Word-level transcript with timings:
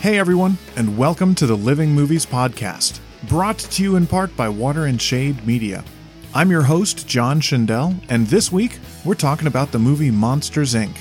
Hey 0.00 0.18
everyone, 0.18 0.56
and 0.76 0.96
welcome 0.96 1.34
to 1.34 1.46
the 1.46 1.58
Living 1.58 1.90
Movies 1.90 2.24
Podcast, 2.24 3.00
brought 3.28 3.58
to 3.58 3.82
you 3.82 3.96
in 3.96 4.06
part 4.06 4.34
by 4.34 4.48
Water 4.48 4.86
and 4.86 4.98
Shade 4.98 5.46
Media. 5.46 5.84
I'm 6.32 6.50
your 6.50 6.62
host, 6.62 7.06
John 7.06 7.38
Schindel, 7.38 7.94
and 8.08 8.26
this 8.28 8.50
week 8.50 8.78
we're 9.04 9.14
talking 9.14 9.46
about 9.46 9.72
the 9.72 9.78
movie 9.78 10.10
Monsters 10.10 10.72
Inc. 10.72 10.96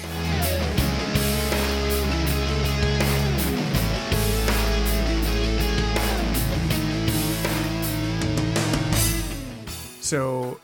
So, 10.01 10.59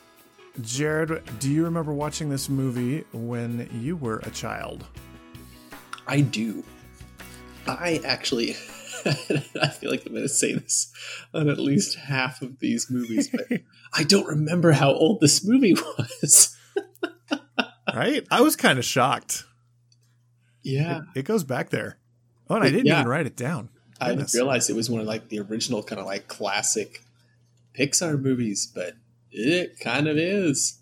Jared, 0.60 1.22
do 1.38 1.50
you 1.50 1.64
remember 1.64 1.94
watching 1.94 2.28
this 2.28 2.50
movie 2.50 3.06
when 3.14 3.66
you 3.80 3.96
were 3.96 4.18
a 4.18 4.30
child? 4.30 4.84
I 6.06 6.20
do. 6.20 6.62
I 7.68 8.00
actually, 8.04 8.50
I 9.04 9.68
feel 9.68 9.90
like 9.90 10.06
I'm 10.06 10.12
going 10.12 10.22
to 10.22 10.28
say 10.28 10.54
this 10.54 10.92
on 11.34 11.48
at 11.48 11.58
least 11.58 11.96
half 11.96 12.42
of 12.42 12.58
these 12.58 12.90
movies, 12.90 13.28
but 13.28 13.46
I 13.94 14.04
don't 14.04 14.26
remember 14.26 14.72
how 14.72 14.92
old 14.92 15.20
this 15.20 15.44
movie 15.44 15.74
was. 15.74 16.56
right? 17.94 18.26
I 18.30 18.40
was 18.40 18.56
kind 18.56 18.78
of 18.78 18.84
shocked. 18.84 19.44
Yeah. 20.62 21.02
It, 21.14 21.20
it, 21.20 21.24
goes 21.24 21.44
back 21.44 21.70
there. 21.70 21.98
Oh, 22.48 22.56
and 22.56 22.64
I 22.64 22.70
didn't 22.70 22.86
yeah. 22.86 23.00
even 23.00 23.08
write 23.08 23.26
it 23.26 23.36
down. 23.36 23.70
Goodness. 24.00 24.34
I 24.34 24.38
realized 24.38 24.68
it 24.68 24.76
was 24.76 24.90
one 24.90 25.00
of 25.00 25.06
like 25.06 25.28
the 25.28 25.40
original 25.40 25.82
kind 25.82 26.00
of 26.00 26.06
like 26.06 26.28
classic 26.28 27.02
Pixar 27.78 28.20
movies, 28.20 28.70
but 28.72 28.94
it 29.30 29.78
kind 29.80 30.08
of 30.08 30.16
is. 30.16 30.80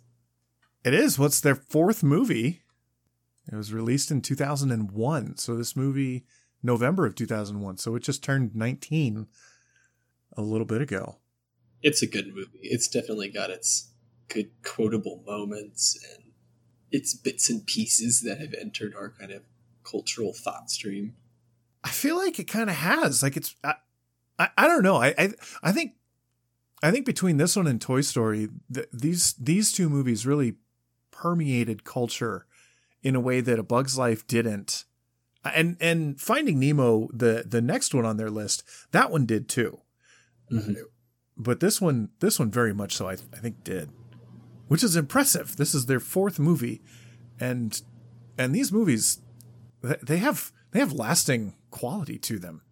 It 0.85 0.95
is. 0.95 1.19
What's 1.19 1.41
their 1.41 1.55
fourth 1.55 2.03
movie? 2.03 2.63
It 3.51 3.57
was 3.57 3.73
released 3.73 4.11
in 4.11 4.21
2001. 4.21 5.37
So 5.37 5.57
this 5.57 5.77
movie 5.77 6.25
November 6.65 7.07
of 7.07 7.15
2001. 7.15 7.77
So 7.77 7.95
it 7.95 8.03
just 8.03 8.25
turned 8.25 8.57
19 8.57 9.27
a 10.37 10.43
little 10.43 10.65
bit 10.65 10.81
ago. 10.81 11.17
It's 11.83 12.03
a 12.03 12.07
good 12.07 12.29
movie. 12.35 12.59
It's 12.63 12.89
definitely 12.89 13.29
got 13.29 13.51
its 13.51 13.91
good 14.29 14.51
quotable 14.63 15.23
moments 15.27 16.03
and 16.15 16.33
its 16.91 17.15
bits 17.15 17.51
and 17.51 17.65
pieces 17.67 18.23
that 18.23 18.41
have 18.41 18.55
entered 18.59 18.95
our 18.97 19.11
kind 19.11 19.31
of 19.31 19.43
cultural 19.85 20.33
thought 20.33 20.71
stream. 20.71 21.15
I 21.85 21.91
feel 21.91 22.17
like 22.17 22.39
it 22.39 22.45
kind 22.45 22.71
of 22.71 22.77
has. 22.77 23.23
Like 23.23 23.37
it's 23.37 23.55
I, 23.63 23.75
I, 24.39 24.49
I 24.57 24.67
don't 24.67 24.83
know. 24.83 24.97
I, 24.97 25.15
I 25.19 25.31
I 25.63 25.73
think 25.73 25.93
I 26.83 26.91
think 26.91 27.05
between 27.05 27.37
this 27.37 27.57
one 27.57 27.67
and 27.67 27.81
Toy 27.81 28.01
Story, 28.01 28.49
th- 28.73 28.89
these 28.91 29.35
these 29.35 29.71
two 29.71 29.91
movies 29.91 30.27
really 30.27 30.55
permeated 31.11 31.85
culture 31.85 32.47
in 33.03 33.15
a 33.15 33.21
way 33.21 33.43
that 33.43 33.59
A 33.59 33.63
Bug's 33.63 33.99
Life 33.99 34.27
didn't 34.27 34.85
and 35.45 35.77
and 35.81 36.21
Finding 36.21 36.59
Nemo, 36.59 37.09
the 37.13 37.45
the 37.47 37.61
next 37.61 37.95
one 37.95 38.05
on 38.05 38.17
their 38.17 38.31
list, 38.31 38.65
that 38.93 39.11
one 39.11 39.27
did 39.27 39.49
too. 39.49 39.81
Mm-hmm. 40.51 40.75
But 41.37 41.61
this 41.61 41.81
one, 41.81 42.11
this 42.21 42.39
one 42.39 42.51
very 42.51 42.75
much 42.75 42.97
so. 42.97 43.09
I 43.09 43.13
I 43.13 43.39
think 43.41 43.65
did, 43.65 43.91
which 44.69 44.85
is 44.85 44.97
impressive. 44.97 45.57
This 45.57 45.75
is 45.75 45.87
their 45.87 46.01
fourth 46.01 46.39
movie, 46.39 46.83
and 47.41 47.81
and 48.39 48.55
these 48.55 48.73
movies, 48.73 49.21
they 50.03 50.19
have 50.19 50.53
they 50.71 50.79
have 50.81 50.93
lasting 50.93 51.55
quality 51.71 52.19
to 52.19 52.39
them. 52.39 52.63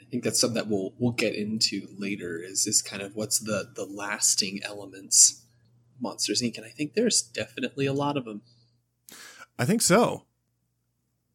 I 0.00 0.04
think 0.10 0.24
that's 0.24 0.40
something 0.40 0.54
that 0.54 0.68
we'll 0.68 0.94
we'll 0.98 1.12
get 1.12 1.34
into 1.34 1.88
later. 1.98 2.38
Is 2.38 2.66
is 2.66 2.82
kind 2.82 3.02
of 3.02 3.14
what's 3.14 3.38
the 3.38 3.70
the 3.74 3.84
lasting 3.84 4.60
elements 4.62 5.46
Monsters 6.00 6.42
Inc. 6.42 6.56
And 6.56 6.66
I 6.66 6.70
think 6.70 6.94
there's 6.94 7.22
definitely 7.22 7.86
a 7.86 7.92
lot 7.92 8.16
of 8.16 8.24
them. 8.24 8.42
I 9.58 9.64
think 9.64 9.82
so. 9.82 10.24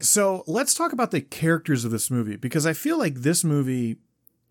So 0.02 0.44
let's 0.48 0.74
talk 0.74 0.94
about 0.94 1.12
the 1.12 1.22
characters 1.22 1.86
of 1.86 1.92
this 1.92 2.10
movie 2.10 2.36
because 2.36 2.66
I 2.66 2.74
feel 2.74 2.98
like 2.98 3.16
this 3.16 3.44
movie, 3.44 3.98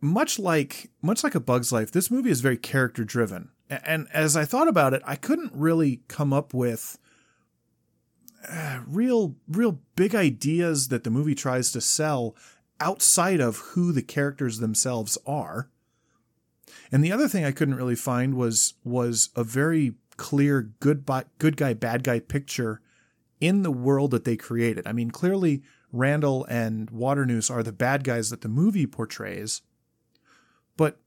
much 0.00 0.38
like 0.38 0.90
much 1.02 1.24
like 1.24 1.34
a 1.34 1.40
Bug's 1.40 1.72
Life, 1.72 1.90
this 1.90 2.10
movie 2.10 2.30
is 2.30 2.40
very 2.40 2.56
character 2.56 3.04
driven. 3.04 3.50
And 3.68 4.08
as 4.12 4.36
I 4.36 4.44
thought 4.44 4.68
about 4.68 4.94
it, 4.94 5.02
I 5.04 5.16
couldn't 5.16 5.52
really 5.54 6.02
come 6.08 6.32
up 6.32 6.54
with 6.54 6.98
uh, 8.48 8.80
real 8.86 9.36
real 9.48 9.80
big 9.96 10.14
ideas 10.14 10.88
that 10.88 11.04
the 11.04 11.10
movie 11.10 11.34
tries 11.34 11.72
to 11.72 11.80
sell 11.80 12.36
outside 12.80 13.40
of 13.40 13.58
who 13.58 13.92
the 13.92 14.02
characters 14.02 14.58
themselves 14.58 15.18
are. 15.26 15.68
And 16.92 17.04
the 17.04 17.12
other 17.12 17.28
thing 17.28 17.44
I 17.44 17.52
couldn't 17.52 17.76
really 17.76 17.96
find 17.96 18.34
was 18.34 18.74
was 18.84 19.30
a 19.34 19.42
very 19.42 19.94
clear 20.16 20.70
good 20.80 21.08
good 21.38 21.56
guy 21.56 21.74
bad 21.74 22.04
guy 22.04 22.20
picture 22.20 22.80
in 23.40 23.62
the 23.62 23.70
world 23.70 24.10
that 24.10 24.24
they 24.24 24.36
created. 24.36 24.86
I 24.86 24.92
mean, 24.92 25.10
clearly 25.10 25.62
Randall 25.92 26.44
and 26.44 26.90
Waternoose 26.90 27.50
are 27.50 27.62
the 27.62 27.72
bad 27.72 28.04
guys 28.04 28.30
that 28.30 28.42
the 28.42 28.48
movie 28.48 28.86
portrays. 28.86 29.62
But 30.76 31.00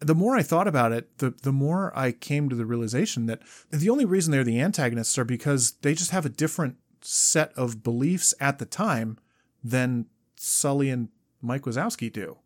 the 0.00 0.14
more 0.14 0.36
I 0.36 0.42
thought 0.42 0.68
about 0.68 0.92
it, 0.92 1.18
the 1.18 1.30
the 1.30 1.52
more 1.52 1.92
I 1.96 2.12
came 2.12 2.48
to 2.48 2.56
the 2.56 2.66
realization 2.66 3.26
that 3.26 3.42
the 3.70 3.90
only 3.90 4.04
reason 4.04 4.32
they're 4.32 4.44
the 4.44 4.60
antagonists 4.60 5.18
are 5.18 5.24
because 5.24 5.72
they 5.82 5.94
just 5.94 6.12
have 6.12 6.24
a 6.24 6.30
different 6.30 6.76
set 7.00 7.52
of 7.54 7.82
beliefs 7.82 8.34
at 8.40 8.58
the 8.58 8.66
time 8.66 9.18
than 9.62 10.06
Sully 10.36 10.90
and 10.90 11.08
Mike 11.40 11.62
Wazowski 11.62 12.12
do. 12.12 12.38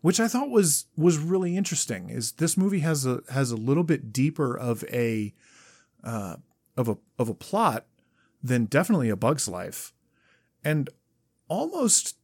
Which 0.00 0.18
I 0.18 0.28
thought 0.28 0.50
was 0.50 0.86
was 0.96 1.18
really 1.18 1.56
interesting. 1.56 2.10
Is 2.10 2.32
this 2.32 2.56
movie 2.56 2.80
has 2.80 3.06
a 3.06 3.22
has 3.30 3.50
a 3.50 3.56
little 3.56 3.84
bit 3.84 4.12
deeper 4.12 4.56
of 4.56 4.84
a 4.84 5.34
uh, 6.02 6.36
of 6.76 6.88
a 6.88 6.98
of 7.18 7.28
a 7.28 7.34
plot 7.34 7.86
than 8.42 8.66
definitely 8.66 9.08
a 9.08 9.16
bug's 9.16 9.48
life. 9.48 9.92
And 10.64 10.90
almost, 11.48 12.16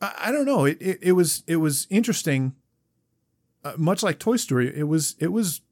I, 0.00 0.30
don't 0.30 0.46
know, 0.46 0.64
it, 0.64 0.78
it, 0.80 0.98
it, 1.02 1.12
was, 1.12 1.42
it 1.46 1.56
was 1.56 1.86
interesting. 1.90 2.54
Uh, 3.64 3.74
much 3.76 4.02
like 4.02 4.18
Toy 4.18 4.36
Story, 4.36 4.72
it 4.74 4.84
was, 4.84 5.16
it 5.18 5.32
was, 5.32 5.62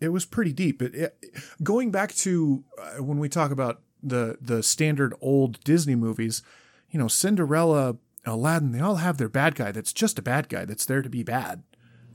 it 0.00 0.10
was 0.10 0.24
pretty 0.24 0.52
deep. 0.52 0.80
It, 0.80 0.94
it 0.94 1.18
going 1.62 1.90
back 1.90 2.14
to 2.16 2.64
uh, 2.80 3.02
when 3.02 3.18
we 3.18 3.28
talk 3.28 3.50
about 3.50 3.82
the, 4.02 4.38
the 4.40 4.62
standard 4.62 5.14
old 5.20 5.62
Disney 5.64 5.96
movies, 5.96 6.42
you 6.90 6.98
know, 6.98 7.08
Cinderella, 7.08 7.96
Aladdin, 8.24 8.72
they 8.72 8.80
all 8.80 8.96
have 8.96 9.18
their 9.18 9.28
bad 9.28 9.54
guy 9.54 9.72
that's 9.72 9.92
just 9.92 10.18
a 10.18 10.22
bad 10.22 10.48
guy 10.48 10.64
that's 10.64 10.84
there 10.84 11.02
to 11.02 11.08
be 11.08 11.22
bad. 11.22 11.62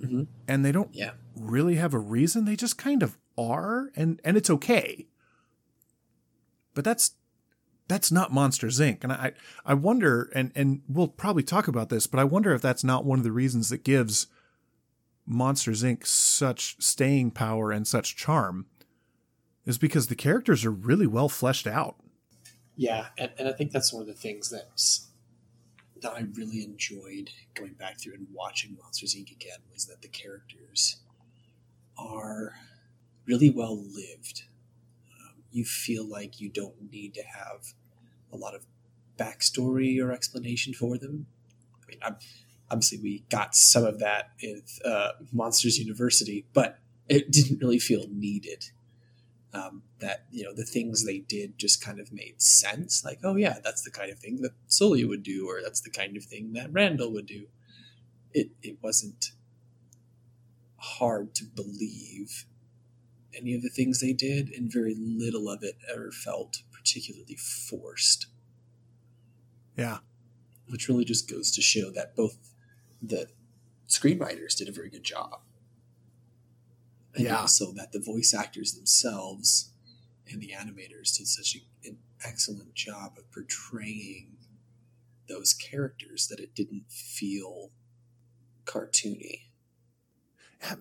Mm-hmm. 0.01 0.23
And 0.47 0.65
they 0.65 0.71
don't 0.71 0.93
yeah. 0.93 1.11
really 1.35 1.75
have 1.75 1.93
a 1.93 1.99
reason. 1.99 2.45
They 2.45 2.55
just 2.55 2.77
kind 2.77 3.03
of 3.03 3.17
are, 3.37 3.91
and, 3.95 4.21
and 4.23 4.37
it's 4.37 4.49
okay. 4.49 5.07
But 6.73 6.83
that's 6.83 7.11
that's 7.87 8.11
not 8.11 8.31
Monsters 8.31 8.79
Inc. 8.79 9.03
And 9.03 9.11
I 9.11 9.33
I 9.65 9.73
wonder, 9.73 10.29
and 10.33 10.51
and 10.55 10.81
we'll 10.87 11.07
probably 11.07 11.43
talk 11.43 11.67
about 11.67 11.89
this, 11.89 12.07
but 12.07 12.19
I 12.19 12.23
wonder 12.23 12.53
if 12.53 12.61
that's 12.61 12.83
not 12.83 13.05
one 13.05 13.19
of 13.19 13.23
the 13.23 13.31
reasons 13.31 13.69
that 13.69 13.83
gives 13.83 14.27
Monsters 15.25 15.83
Inc. 15.83 16.05
such 16.05 16.81
staying 16.81 17.31
power 17.31 17.71
and 17.71 17.87
such 17.87 18.15
charm, 18.15 18.65
is 19.65 19.77
because 19.77 20.07
the 20.07 20.15
characters 20.15 20.65
are 20.65 20.71
really 20.71 21.07
well 21.07 21.29
fleshed 21.29 21.67
out. 21.67 21.95
Yeah, 22.75 23.07
and, 23.17 23.31
and 23.37 23.47
I 23.47 23.51
think 23.53 23.71
that's 23.71 23.93
one 23.93 24.01
of 24.01 24.07
the 24.07 24.13
things 24.13 24.49
that's 24.49 25.07
that 26.01 26.13
I 26.13 26.25
really 26.33 26.63
enjoyed 26.63 27.29
going 27.53 27.73
back 27.73 27.99
through 27.99 28.15
and 28.15 28.27
watching 28.33 28.77
Monsters 28.81 29.15
Inc. 29.15 29.31
again 29.31 29.59
was 29.71 29.85
that 29.85 30.01
the 30.01 30.09
characters 30.09 30.97
are 31.97 32.53
really 33.25 33.49
well 33.49 33.77
lived 33.77 34.43
you 35.53 35.65
feel 35.65 36.07
like 36.07 36.39
you 36.39 36.49
don't 36.49 36.91
need 36.91 37.13
to 37.13 37.23
have 37.23 37.73
a 38.31 38.37
lot 38.37 38.55
of 38.55 38.65
backstory 39.17 40.01
or 40.01 40.11
explanation 40.11 40.73
for 40.73 40.97
them. 40.97 41.27
I 41.81 41.87
mean, 41.87 41.99
I'm, 42.01 42.17
obviously 42.69 42.99
we 42.99 43.23
got 43.29 43.55
some 43.55 43.85
of 43.85 43.99
that 43.99 44.31
in 44.39 44.63
uh, 44.83 45.11
Monsters 45.31 45.77
University, 45.77 46.45
but 46.53 46.79
it 47.07 47.31
didn't 47.31 47.59
really 47.59 47.79
feel 47.79 48.07
needed. 48.09 48.65
Um, 49.55 49.83
that 49.99 50.25
you 50.31 50.43
know 50.43 50.51
the 50.51 50.65
things 50.65 51.05
they 51.05 51.19
did 51.19 51.59
just 51.59 51.79
kind 51.79 51.99
of 51.99 52.11
made 52.11 52.41
sense. 52.41 53.05
Like, 53.05 53.19
oh 53.23 53.35
yeah, 53.35 53.59
that's 53.63 53.83
the 53.83 53.91
kind 53.91 54.11
of 54.11 54.17
thing 54.17 54.41
that 54.41 54.53
Sully 54.65 55.05
would 55.05 55.21
do, 55.21 55.47
or 55.47 55.61
that's 55.61 55.81
the 55.81 55.91
kind 55.91 56.17
of 56.17 56.23
thing 56.23 56.53
that 56.53 56.73
Randall 56.73 57.13
would 57.13 57.27
do. 57.27 57.45
It 58.33 58.49
it 58.63 58.79
wasn't 58.81 59.31
hard 60.77 61.35
to 61.35 61.45
believe 61.45 62.45
any 63.35 63.53
of 63.53 63.61
the 63.61 63.69
things 63.69 63.99
they 63.99 64.13
did, 64.13 64.49
and 64.49 64.71
very 64.71 64.95
little 64.97 65.49
of 65.49 65.63
it 65.63 65.77
ever 65.91 66.11
felt 66.11 66.61
particularly 66.71 67.35
forced. 67.35 68.27
Yeah. 69.77 69.99
Which 70.67 70.87
really 70.87 71.05
just 71.05 71.29
goes 71.29 71.51
to 71.51 71.61
show 71.61 71.91
that 71.91 72.15
both 72.15 72.37
the 73.01 73.27
screenwriters 73.87 74.55
did 74.55 74.69
a 74.69 74.71
very 74.71 74.89
good 74.89 75.03
job. 75.03 75.41
And 77.15 77.25
yeah. 77.25 77.37
also 77.37 77.71
that 77.73 77.91
the 77.91 77.99
voice 77.99 78.33
actors 78.33 78.73
themselves 78.73 79.71
and 80.31 80.41
the 80.41 80.51
animators 80.57 81.15
did 81.15 81.27
such 81.27 81.55
a, 81.55 81.87
an 81.87 81.97
excellent 82.25 82.73
job 82.73 83.17
of 83.17 83.31
portraying 83.31 84.37
those 85.27 85.53
characters 85.53 86.27
that 86.27 86.39
it 86.39 86.55
didn't 86.55 86.85
feel 86.89 87.71
cartoony. 88.65 89.43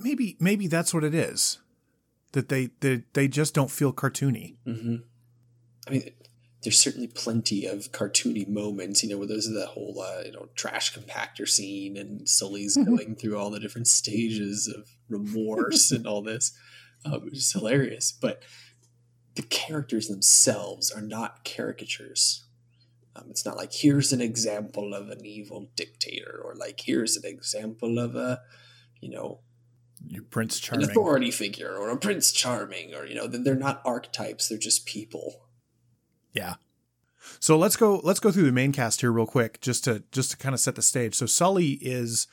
Maybe 0.01 0.37
maybe 0.39 0.69
that's 0.69 0.95
what 0.95 1.05
it 1.05 1.15
is 1.15 1.59
that 2.33 2.49
they 2.49 2.71
they, 2.81 3.05
they 3.13 3.29
just 3.29 3.55
don't 3.55 3.71
feel 3.71 3.93
cartoony. 3.93 4.57
Mm-hmm. 4.67 4.97
I 5.87 5.91
mean, 5.91 6.11
there's 6.63 6.81
certainly 6.81 7.09
plenty 7.09 7.67
of 7.67 7.91
cartoony 7.93 8.47
moments, 8.47 9.03
you 9.03 9.11
know, 9.11 9.19
where 9.19 9.27
there's 9.27 9.49
the 9.49 9.67
whole, 9.67 10.01
uh, 10.01 10.23
you 10.25 10.33
know, 10.33 10.49
trash 10.55 10.97
compactor 10.97 11.49
scene 11.49 11.97
and 11.97 12.29
Sully's 12.29 12.77
mm-hmm. 12.77 12.97
going 12.97 13.17
through 13.17 13.37
all 13.37 13.51
the 13.51 13.61
different 13.61 13.89
stages 13.89 14.73
of 14.73 14.89
remorse 15.09 15.91
and 15.91 16.07
all 16.07 16.23
this, 16.23 16.57
um, 17.05 17.25
which 17.25 17.35
is 17.35 17.53
hilarious. 17.53 18.13
But 18.13 18.43
the 19.35 19.43
characters 19.43 20.09
themselves 20.09 20.91
are 20.91 21.03
not 21.03 21.45
caricatures. 21.45 22.45
Um, 23.17 23.27
it's 23.29 23.45
not 23.45 23.57
like 23.57 23.73
here's 23.73 24.13
an 24.13 24.21
example 24.21 24.95
of 24.95 25.09
an 25.09 25.27
evil 25.27 25.69
dictator, 25.75 26.41
or 26.43 26.55
like 26.55 26.81
here's 26.85 27.17
an 27.17 27.27
example 27.27 27.99
of 27.99 28.15
a, 28.15 28.41
you 29.01 29.11
know, 29.11 29.41
your 30.09 30.23
Prince 30.23 30.59
Charming, 30.61 30.85
an 30.85 30.91
authority 30.91 31.31
figure, 31.31 31.75
or 31.75 31.91
a 31.91 31.97
Prince 31.97 32.33
Charming, 32.33 32.95
or 32.95 33.07
you 33.07 33.15
know, 33.15 33.27
they're 33.27 33.55
not 33.55 33.83
archetypes; 33.85 34.49
they're 34.49 34.59
just 34.59 34.87
people. 34.87 35.43
Yeah. 36.33 36.55
So 37.41 37.57
let's 37.57 37.77
go. 37.77 38.01
Let's 38.03 38.21
go 38.21 38.31
through 38.31 38.45
the 38.45 38.53
main 38.53 38.73
cast 38.73 39.01
here 39.01 39.13
real 39.13 39.27
quick, 39.27 39.61
just 39.61 39.85
to 39.85 40.03
just 40.13 40.33
to 40.33 40.37
kind 40.37 40.55
of 40.55 40.61
set 40.61 40.75
the 40.75 40.83
stage. 40.83 41.15
So 41.15 41.27
Sully 41.27 41.73
is, 41.81 42.27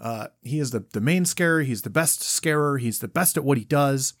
uh, 0.00 0.28
he 0.42 0.58
is 0.58 0.70
the 0.70 0.84
the 0.92 1.00
main 1.00 1.24
scarer. 1.24 1.62
He's 1.62 1.82
the 1.82 1.90
best 1.90 2.22
scarer. 2.22 2.78
He's 2.78 3.00
the 3.00 3.08
best 3.08 3.36
at 3.36 3.44
what 3.44 3.58
he 3.58 3.64
does. 3.64 4.14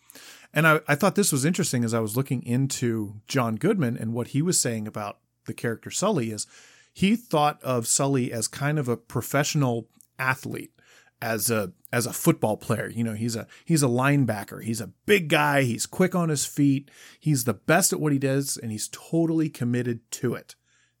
And 0.52 0.66
I, 0.66 0.80
I 0.88 0.94
thought 0.94 1.16
this 1.16 1.32
was 1.32 1.44
interesting 1.44 1.84
as 1.84 1.92
I 1.92 2.00
was 2.00 2.16
looking 2.16 2.42
into 2.44 3.20
John 3.28 3.56
Goodman 3.56 3.96
and 3.96 4.14
what 4.14 4.28
he 4.28 4.40
was 4.40 4.58
saying 4.58 4.86
about 4.88 5.18
the 5.44 5.52
character 5.52 5.90
Sully 5.90 6.30
is 6.30 6.46
he 6.92 7.14
thought 7.14 7.62
of 7.62 7.86
Sully 7.86 8.32
as 8.32 8.48
kind 8.48 8.78
of 8.78 8.88
a 8.88 8.96
professional 8.96 9.88
athlete 10.18 10.72
as 11.20 11.50
a 11.50 11.72
as 11.92 12.06
a 12.06 12.12
football 12.12 12.56
player. 12.56 12.88
You 12.88 13.04
know, 13.04 13.14
he's 13.14 13.36
a 13.36 13.46
he's 13.64 13.82
a 13.82 13.88
linebacker. 13.88 14.62
He's 14.62 14.80
a 14.80 14.92
big 15.06 15.28
guy, 15.28 15.62
he's 15.62 15.86
quick 15.86 16.14
on 16.14 16.28
his 16.28 16.44
feet. 16.44 16.90
He's 17.18 17.44
the 17.44 17.54
best 17.54 17.92
at 17.92 18.00
what 18.00 18.12
he 18.12 18.18
does 18.18 18.56
and 18.56 18.70
he's 18.70 18.88
totally 18.88 19.48
committed 19.48 20.10
to 20.12 20.34
it. 20.34 20.54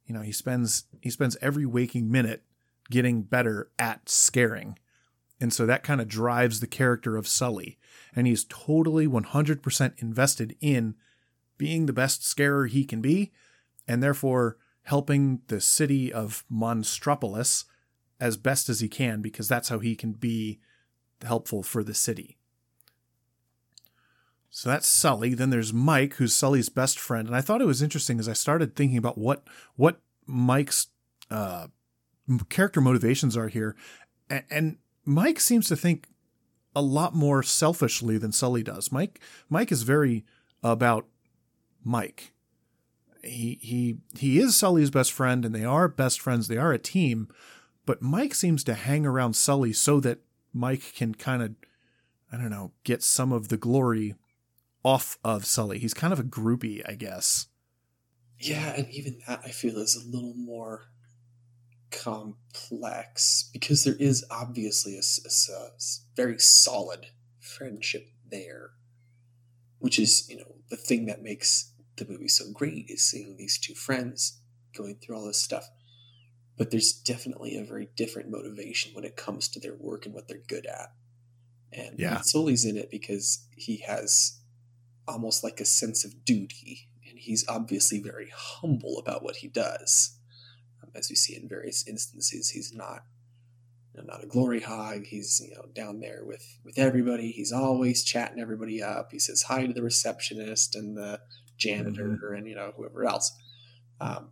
You 0.06 0.14
know, 0.14 0.22
he 0.22 0.32
spends 0.32 0.84
he 1.00 1.10
spends 1.10 1.36
every 1.40 1.66
waking 1.66 2.10
minute 2.10 2.44
getting 2.90 3.22
better 3.22 3.70
at 3.78 4.08
scaring. 4.08 4.78
And 5.40 5.52
so 5.52 5.66
that 5.66 5.82
kind 5.82 6.00
of 6.00 6.08
drives 6.08 6.60
the 6.60 6.66
character 6.66 7.16
of 7.16 7.26
Sully. 7.26 7.78
And 8.14 8.26
he's 8.26 8.44
totally 8.44 9.06
100% 9.06 10.02
invested 10.02 10.56
in 10.62 10.94
being 11.58 11.86
the 11.86 11.92
best 11.92 12.24
scarer 12.24 12.66
he 12.66 12.84
can 12.84 13.02
be 13.02 13.32
and 13.86 14.02
therefore 14.02 14.56
helping 14.84 15.42
the 15.48 15.60
city 15.60 16.12
of 16.12 16.44
Monstropolis 16.50 17.64
as 18.20 18.36
best 18.36 18.68
as 18.68 18.80
he 18.80 18.88
can 18.88 19.20
because 19.20 19.48
that's 19.48 19.68
how 19.68 19.78
he 19.78 19.94
can 19.94 20.12
be 20.12 20.60
helpful 21.22 21.62
for 21.62 21.82
the 21.82 21.94
city. 21.94 22.36
So 24.50 24.70
that's 24.70 24.88
Sully. 24.88 25.34
Then 25.34 25.50
there's 25.50 25.72
Mike, 25.72 26.14
who's 26.14 26.32
Sully's 26.32 26.70
best 26.70 26.98
friend, 26.98 27.28
and 27.28 27.36
I 27.36 27.42
thought 27.42 27.60
it 27.60 27.66
was 27.66 27.82
interesting 27.82 28.18
as 28.18 28.28
I 28.28 28.32
started 28.32 28.74
thinking 28.74 28.96
about 28.96 29.18
what 29.18 29.46
what 29.74 30.00
Mike's 30.24 30.86
uh, 31.30 31.66
character 32.48 32.80
motivations 32.80 33.36
are 33.36 33.48
here, 33.48 33.76
and, 34.30 34.44
and 34.48 34.76
Mike 35.04 35.40
seems 35.40 35.68
to 35.68 35.76
think 35.76 36.08
a 36.74 36.80
lot 36.80 37.14
more 37.14 37.42
selfishly 37.42 38.16
than 38.16 38.32
Sully 38.32 38.62
does. 38.62 38.90
Mike 38.90 39.20
Mike 39.50 39.70
is 39.70 39.82
very 39.82 40.24
about 40.62 41.06
Mike 41.84 42.32
he 43.26 43.58
he 43.60 43.96
he 44.18 44.38
is 44.38 44.56
Sully's 44.56 44.90
best 44.90 45.12
friend, 45.12 45.44
and 45.44 45.54
they 45.54 45.64
are 45.64 45.88
best 45.88 46.20
friends. 46.20 46.48
They 46.48 46.56
are 46.56 46.72
a 46.72 46.78
team, 46.78 47.28
but 47.86 48.02
Mike 48.02 48.34
seems 48.34 48.64
to 48.64 48.74
hang 48.74 49.06
around 49.06 49.34
Sully 49.34 49.72
so 49.72 50.00
that 50.00 50.18
Mike 50.52 50.94
can 50.94 51.14
kind 51.14 51.42
of, 51.42 51.54
I 52.32 52.36
don't 52.36 52.50
know, 52.50 52.72
get 52.84 53.02
some 53.02 53.32
of 53.32 53.48
the 53.48 53.56
glory 53.56 54.14
off 54.84 55.18
of 55.24 55.46
Sully. 55.46 55.78
He's 55.78 55.94
kind 55.94 56.12
of 56.12 56.20
a 56.20 56.24
groupie, 56.24 56.82
I 56.86 56.94
guess. 56.94 57.46
Yeah, 58.38 58.74
and 58.76 58.88
even 58.90 59.20
that 59.26 59.40
I 59.44 59.50
feel 59.50 59.78
is 59.78 59.96
a 59.96 60.06
little 60.14 60.34
more 60.34 60.88
complex 61.90 63.48
because 63.52 63.84
there 63.84 63.96
is 63.98 64.24
obviously 64.30 64.96
a, 64.96 65.00
a, 65.00 65.54
a 65.54 65.70
very 66.14 66.38
solid 66.38 67.06
friendship 67.40 68.08
there, 68.28 68.70
which 69.78 69.98
is 69.98 70.28
you 70.28 70.36
know 70.36 70.56
the 70.68 70.76
thing 70.76 71.06
that 71.06 71.22
makes 71.22 71.72
the 71.96 72.06
movie 72.06 72.28
so 72.28 72.44
great 72.52 72.86
is 72.88 73.08
seeing 73.08 73.36
these 73.36 73.58
two 73.58 73.74
friends 73.74 74.40
going 74.76 74.96
through 74.96 75.16
all 75.16 75.26
this 75.26 75.42
stuff. 75.42 75.70
But 76.56 76.70
there's 76.70 76.92
definitely 76.92 77.56
a 77.56 77.64
very 77.64 77.88
different 77.96 78.30
motivation 78.30 78.94
when 78.94 79.04
it 79.04 79.16
comes 79.16 79.48
to 79.48 79.60
their 79.60 79.74
work 79.74 80.06
and 80.06 80.14
what 80.14 80.26
they're 80.26 80.38
good 80.48 80.66
at. 80.66 80.92
And 81.72 81.98
yeah. 81.98 82.20
Sully's 82.22 82.64
in 82.64 82.76
it 82.76 82.90
because 82.90 83.46
he 83.56 83.78
has 83.86 84.40
almost 85.06 85.44
like 85.44 85.60
a 85.60 85.64
sense 85.64 86.04
of 86.04 86.24
duty, 86.24 86.88
and 87.08 87.18
he's 87.18 87.46
obviously 87.48 88.00
very 88.00 88.30
humble 88.34 88.98
about 88.98 89.22
what 89.22 89.36
he 89.36 89.48
does. 89.48 90.18
Um, 90.82 90.90
as 90.94 91.10
we 91.10 91.16
see 91.16 91.36
in 91.36 91.48
various 91.48 91.86
instances, 91.86 92.50
he's 92.50 92.72
not 92.72 93.02
you 93.94 94.02
know, 94.02 94.12
not 94.12 94.24
a 94.24 94.26
glory 94.26 94.60
hog. 94.60 95.06
He's 95.06 95.40
you 95.44 95.54
know 95.54 95.66
down 95.74 96.00
there 96.00 96.22
with 96.24 96.58
with 96.64 96.78
everybody. 96.78 97.30
He's 97.32 97.52
always 97.52 98.04
chatting 98.04 98.40
everybody 98.40 98.82
up. 98.82 99.12
He 99.12 99.18
says 99.18 99.42
hi 99.42 99.66
to 99.66 99.72
the 99.72 99.82
receptionist 99.82 100.74
and 100.74 100.96
the 100.96 101.20
janitor 101.56 102.18
mm-hmm. 102.22 102.34
and 102.34 102.48
you 102.48 102.54
know 102.54 102.72
whoever 102.76 103.06
else. 103.06 103.32
Um, 104.00 104.30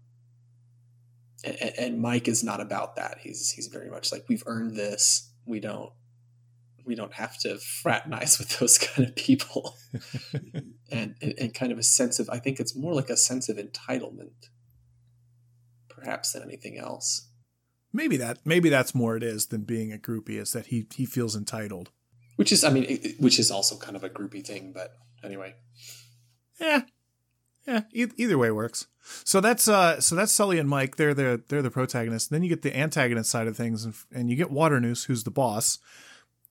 and, 1.44 1.72
and, 1.78 2.00
Mike 2.00 2.28
is 2.28 2.42
not 2.42 2.60
about 2.60 2.96
that. 2.96 3.18
He's 3.20 3.50
he's 3.50 3.68
very 3.68 3.90
much 3.90 4.12
like 4.12 4.24
we've 4.28 4.42
earned 4.46 4.76
this. 4.76 5.30
We 5.46 5.60
don't 5.60 5.92
we 6.84 6.94
don't 6.94 7.14
have 7.14 7.38
to 7.38 7.58
fraternize 7.58 8.38
with 8.38 8.58
those 8.58 8.78
kind 8.94 9.08
of 9.08 9.16
people. 9.16 9.76
and, 10.90 11.14
and 11.22 11.34
and 11.38 11.54
kind 11.54 11.72
of 11.72 11.78
a 11.78 11.82
sense 11.82 12.18
of 12.18 12.28
I 12.30 12.38
think 12.38 12.60
it's 12.60 12.76
more 12.76 12.94
like 12.94 13.10
a 13.10 13.16
sense 13.16 13.48
of 13.48 13.56
entitlement, 13.56 14.48
perhaps 15.88 16.32
than 16.32 16.42
anything 16.42 16.78
else. 16.78 17.28
Maybe 17.92 18.16
that 18.16 18.38
maybe 18.44 18.68
that's 18.68 18.94
more 18.94 19.16
it 19.16 19.22
is 19.22 19.46
than 19.46 19.62
being 19.62 19.92
a 19.92 19.98
groupie 19.98 20.40
is 20.40 20.52
that 20.52 20.66
he 20.66 20.86
he 20.94 21.06
feels 21.06 21.36
entitled. 21.36 21.90
Which 22.36 22.50
is 22.50 22.64
I 22.64 22.70
mean 22.70 23.14
which 23.18 23.38
is 23.38 23.50
also 23.50 23.76
kind 23.78 23.96
of 23.96 24.04
a 24.04 24.10
groupie 24.10 24.44
thing, 24.44 24.72
but 24.74 24.94
anyway. 25.22 25.54
Yeah, 26.60 26.82
yeah, 27.66 27.82
e- 27.92 28.06
either 28.16 28.38
way 28.38 28.50
works. 28.50 28.86
So 29.24 29.40
that's 29.40 29.68
uh, 29.68 30.00
so 30.00 30.14
that's 30.14 30.32
Sully 30.32 30.58
and 30.58 30.68
Mike. 30.68 30.96
They're 30.96 31.14
the 31.14 31.42
they're 31.48 31.62
the 31.62 31.70
protagonists. 31.70 32.28
Then 32.28 32.42
you 32.42 32.48
get 32.48 32.62
the 32.62 32.76
antagonist 32.76 33.30
side 33.30 33.46
of 33.46 33.56
things, 33.56 33.84
and, 33.84 33.94
and 34.12 34.30
you 34.30 34.36
get 34.36 34.50
Waternoose, 34.50 35.04
who's 35.04 35.24
the 35.24 35.30
boss. 35.30 35.78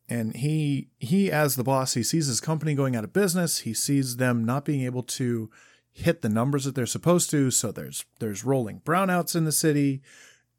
And 0.07 0.35
he 0.35 0.89
he 0.99 1.31
as 1.31 1.55
the 1.55 1.63
boss, 1.63 1.93
he 1.95 2.03
sees 2.03 2.27
his 2.27 2.41
company 2.41 2.75
going 2.75 2.95
out 2.95 3.03
of 3.03 3.13
business. 3.13 3.59
He 3.59 3.73
sees 3.73 4.17
them 4.17 4.45
not 4.45 4.65
being 4.65 4.83
able 4.83 5.03
to 5.03 5.49
hit 5.91 6.21
the 6.21 6.29
numbers 6.29 6.65
that 6.65 6.75
they're 6.75 6.85
supposed 6.85 7.29
to. 7.31 7.49
So 7.49 7.71
there's 7.71 8.05
there's 8.19 8.43
rolling 8.43 8.81
brownouts 8.81 9.35
in 9.35 9.45
the 9.45 9.51
city, 9.51 10.01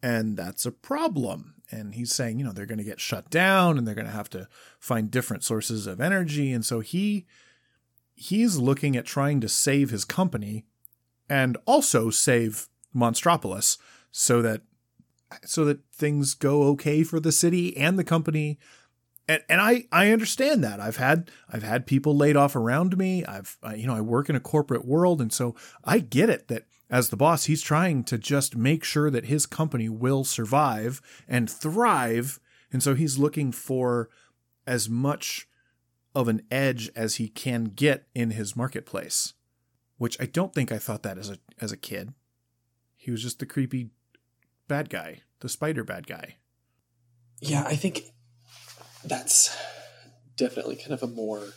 and 0.02 0.36
that's 0.36 0.66
a 0.66 0.72
problem. 0.72 1.54
And 1.70 1.94
he's 1.94 2.14
saying, 2.14 2.38
you 2.38 2.44
know, 2.44 2.52
they're 2.52 2.66
going 2.66 2.78
to 2.78 2.84
get 2.84 3.00
shut 3.00 3.30
down, 3.30 3.78
and 3.78 3.86
they're 3.86 3.94
going 3.94 4.06
to 4.06 4.12
have 4.12 4.30
to 4.30 4.48
find 4.78 5.10
different 5.10 5.44
sources 5.44 5.86
of 5.86 6.00
energy. 6.00 6.52
And 6.52 6.64
so 6.64 6.80
he 6.80 7.26
he's 8.14 8.56
looking 8.56 8.96
at 8.96 9.04
trying 9.04 9.40
to 9.40 9.48
save 9.48 9.90
his 9.90 10.04
company 10.04 10.64
and 11.28 11.56
also 11.66 12.10
save 12.10 12.68
Monstropolis 12.94 13.78
so 14.10 14.42
that 14.42 14.62
so 15.44 15.64
that 15.64 15.80
things 15.92 16.34
go 16.34 16.64
okay 16.64 17.02
for 17.02 17.18
the 17.18 17.32
city 17.32 17.76
and 17.76 17.98
the 17.98 18.04
company. 18.04 18.58
And, 19.26 19.42
and 19.48 19.60
I, 19.60 19.86
I 19.90 20.12
understand 20.12 20.62
that 20.62 20.80
I've 20.80 20.98
had 20.98 21.30
I've 21.50 21.62
had 21.62 21.86
people 21.86 22.16
laid 22.16 22.36
off 22.36 22.54
around 22.54 22.96
me. 22.96 23.24
I've 23.24 23.56
I, 23.62 23.74
you 23.74 23.86
know 23.86 23.94
I 23.94 24.00
work 24.00 24.28
in 24.28 24.36
a 24.36 24.40
corporate 24.40 24.84
world, 24.84 25.20
and 25.20 25.32
so 25.32 25.54
I 25.84 25.98
get 25.98 26.30
it 26.30 26.48
that 26.48 26.66
as 26.90 27.08
the 27.08 27.16
boss, 27.16 27.46
he's 27.46 27.62
trying 27.62 28.04
to 28.04 28.18
just 28.18 28.54
make 28.54 28.84
sure 28.84 29.10
that 29.10 29.24
his 29.24 29.46
company 29.46 29.88
will 29.88 30.24
survive 30.24 31.00
and 31.26 31.50
thrive, 31.50 32.38
and 32.70 32.82
so 32.82 32.94
he's 32.94 33.18
looking 33.18 33.50
for 33.50 34.10
as 34.66 34.88
much 34.88 35.48
of 36.14 36.28
an 36.28 36.42
edge 36.50 36.90
as 36.94 37.16
he 37.16 37.28
can 37.28 37.64
get 37.64 38.06
in 38.14 38.30
his 38.30 38.56
marketplace. 38.56 39.34
Which 39.96 40.20
I 40.20 40.26
don't 40.26 40.52
think 40.52 40.72
I 40.72 40.78
thought 40.78 41.02
that 41.04 41.18
as 41.18 41.30
a 41.30 41.38
as 41.60 41.72
a 41.72 41.76
kid. 41.76 42.14
He 42.96 43.10
was 43.10 43.22
just 43.22 43.38
the 43.38 43.46
creepy 43.46 43.90
bad 44.66 44.90
guy, 44.90 45.20
the 45.40 45.48
spider 45.48 45.84
bad 45.84 46.06
guy. 46.06 46.36
Yeah, 47.40 47.64
I 47.66 47.76
think 47.76 48.02
that's 49.04 49.54
definitely 50.36 50.76
kind 50.76 50.92
of 50.92 51.02
a 51.02 51.06
more 51.06 51.48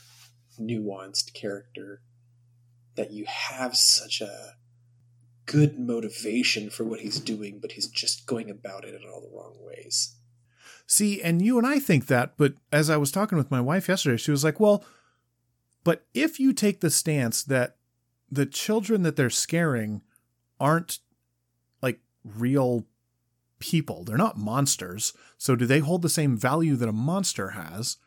nuanced 0.59 1.33
character 1.33 2.01
that 2.95 3.11
you 3.11 3.25
have 3.25 3.75
such 3.75 4.21
a 4.21 4.55
good 5.45 5.79
motivation 5.79 6.69
for 6.69 6.83
what 6.83 6.99
he's 6.99 7.19
doing, 7.19 7.59
but 7.61 7.71
he's 7.71 7.87
just 7.87 8.25
going 8.25 8.49
about 8.49 8.83
it 8.83 8.93
in 8.93 9.07
all 9.07 9.21
the 9.21 9.35
wrong 9.35 9.55
ways. 9.61 10.15
See, 10.88 11.22
and 11.22 11.41
you 11.41 11.58
and 11.58 11.67
I 11.67 11.79
think 11.79 12.08
that, 12.08 12.34
but 12.38 12.53
as 12.72 12.89
I 12.89 12.98
was 12.98 13.12
talking 13.12 13.38
with 13.38 13.51
my 13.51 13.62
wife 13.62 13.88
yesterday, 13.88 14.17
she 14.17 14.32
was 14.32 14.44
like, 14.44 14.60
well, 14.60 14.84
but 15.84 16.06
if 16.13 16.39
you 16.39 16.53
take 16.53 16.79
the 16.79 16.89
stance 16.89 17.44
that 17.44 17.75
the 18.32 18.46
children 18.46 19.03
that 19.03 19.15
they're 19.15 19.29
scaring 19.29 20.01
aren't 20.60 21.00
like 21.82 22.00
real 22.24 22.86
people, 23.60 24.03
they're 24.03 24.17
not 24.17 24.38
monsters. 24.38 25.13
So 25.38 25.56
do 25.56 25.65
they 25.65 25.79
hold 25.79 26.01
the 26.01 26.10
same 26.10 26.38
value 26.38 26.75
that 26.77 26.89
a 26.89 26.94
monster 26.94 27.50
has? 27.50 27.98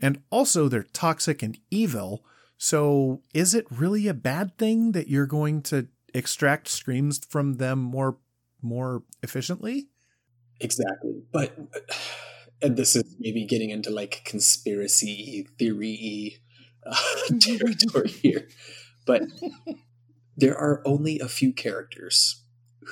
And 0.00 0.22
also, 0.30 0.68
they're 0.68 0.84
toxic 0.84 1.42
and 1.42 1.58
evil. 1.70 2.24
So 2.56 3.22
is 3.34 3.54
it 3.54 3.66
really 3.70 4.08
a 4.08 4.14
bad 4.14 4.56
thing 4.56 4.92
that 4.92 5.08
you're 5.08 5.26
going 5.26 5.62
to 5.62 5.88
extract 6.14 6.68
screams 6.68 7.24
from 7.24 7.54
them 7.54 7.78
more 7.78 8.16
more 8.62 9.02
efficiently. 9.22 9.88
Exactly. 10.60 11.22
But 11.32 11.56
and 12.62 12.76
this 12.76 12.96
is 12.96 13.04
maybe 13.18 13.44
getting 13.46 13.70
into 13.70 13.90
like 13.90 14.22
conspiracy 14.24 15.46
theory 15.58 16.38
uh, 16.86 16.96
territory 17.40 18.08
here. 18.22 18.48
But 19.06 19.22
there 20.36 20.56
are 20.56 20.82
only 20.86 21.18
a 21.20 21.28
few 21.28 21.52
characters 21.52 22.42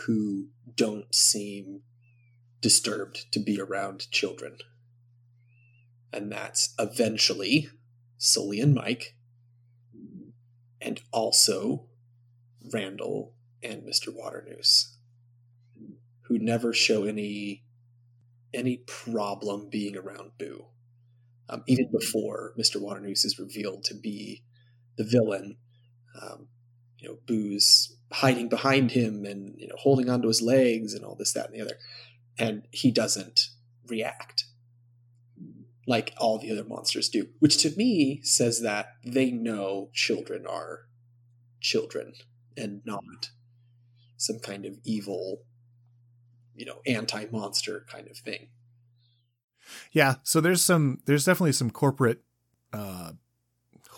who 0.06 0.48
don't 0.76 1.12
seem 1.14 1.82
disturbed 2.60 3.30
to 3.32 3.40
be 3.40 3.60
around 3.60 4.10
children. 4.10 4.58
And 6.12 6.30
that's 6.30 6.75
eventually 6.78 7.70
Sully 8.18 8.60
and 8.60 8.75
Mike, 8.75 9.14
and 10.80 11.00
also 11.12 11.87
Randall 12.72 13.34
and 13.62 13.82
Mr. 13.84 14.14
Waternoose, 14.14 14.98
who 16.28 16.38
never 16.38 16.73
show 16.73 17.04
any 17.04 17.64
any 18.54 18.78
problem 18.87 19.68
being 19.68 19.97
around 19.97 20.32
Boo. 20.38 20.66
Um, 21.50 21.62
even 21.66 21.90
before 21.90 22.54
Mr. 22.58 22.80
Waternoose 22.80 23.25
is 23.25 23.38
revealed 23.38 23.85
to 23.85 23.94
be 23.94 24.42
the 24.97 25.04
villain, 25.04 25.56
um, 26.20 26.49
you 26.99 27.08
know, 27.08 27.18
Boo's 27.26 27.97
hiding 28.11 28.49
behind 28.49 28.92
him 28.92 29.25
and 29.25 29.54
you 29.58 29.66
know 29.66 29.75
holding 29.78 30.08
onto 30.08 30.28
his 30.28 30.42
legs 30.42 30.94
and 30.94 31.04
all 31.04 31.14
this, 31.14 31.32
that, 31.32 31.47
and 31.47 31.54
the 31.54 31.62
other, 31.62 31.76
and 32.38 32.66
he 32.70 32.90
doesn't 32.90 33.49
react 33.87 34.44
like 35.87 36.12
all 36.18 36.38
the 36.38 36.52
other 36.52 36.64
monsters 36.64 37.08
do, 37.08 37.28
which 37.38 37.56
to 37.62 37.75
me 37.76 38.20
says 38.23 38.61
that 38.61 38.92
they 39.04 39.30
know 39.30 39.88
children 39.94 40.47
are 40.47 40.87
children 41.61 42.12
and 42.58 42.82
not 42.85 43.30
some 44.18 44.38
kind 44.38 44.66
of 44.66 44.75
evil, 44.85 45.44
you 46.58 46.66
know, 46.66 46.80
anti-monster 46.86 47.86
kind 47.88 48.08
of 48.08 48.16
thing. 48.16 48.48
Yeah, 49.92 50.16
so 50.22 50.40
there's 50.40 50.62
some 50.62 51.00
there's 51.06 51.24
definitely 51.24 51.52
some 51.52 51.70
corporate 51.70 52.22
uh 52.72 53.12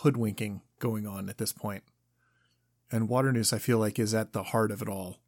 hoodwinking 0.03 0.61
going 0.79 1.07
on 1.07 1.29
at 1.29 1.39
this 1.39 1.55
and 2.93 3.09
Waternoose 3.09 3.53
I 3.53 3.59
feel 3.59 3.79
like 3.79 3.99
is 3.99 4.15
at 4.15 4.33
the 4.33 4.45
heart 4.45 4.71
of 4.71 4.83
it 4.83 4.89
all. 4.89 5.19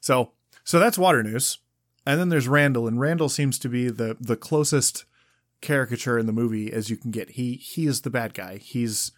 So 0.00 0.32
so 0.64 0.78
that's 0.78 0.98
Waternoose 0.98 1.58
And 2.06 2.20
then 2.20 2.28
there's 2.28 2.48
Randall 2.48 2.86
and 2.86 3.00
Randall 3.00 3.28
seems 3.28 3.58
to 3.60 3.68
be 3.68 3.88
the 3.90 4.16
the 4.20 4.36
closest 4.36 5.04
caricature 5.60 6.18
in 6.18 6.26
the 6.26 6.32
movie 6.32 6.72
as 6.72 6.90
you 6.90 6.96
can 6.96 7.10
get. 7.10 7.30
He 7.30 7.54
he 7.54 7.86
is 7.86 8.02
the 8.02 8.10
bad 8.10 8.34
guy. 8.34 8.58
He's 8.58 9.12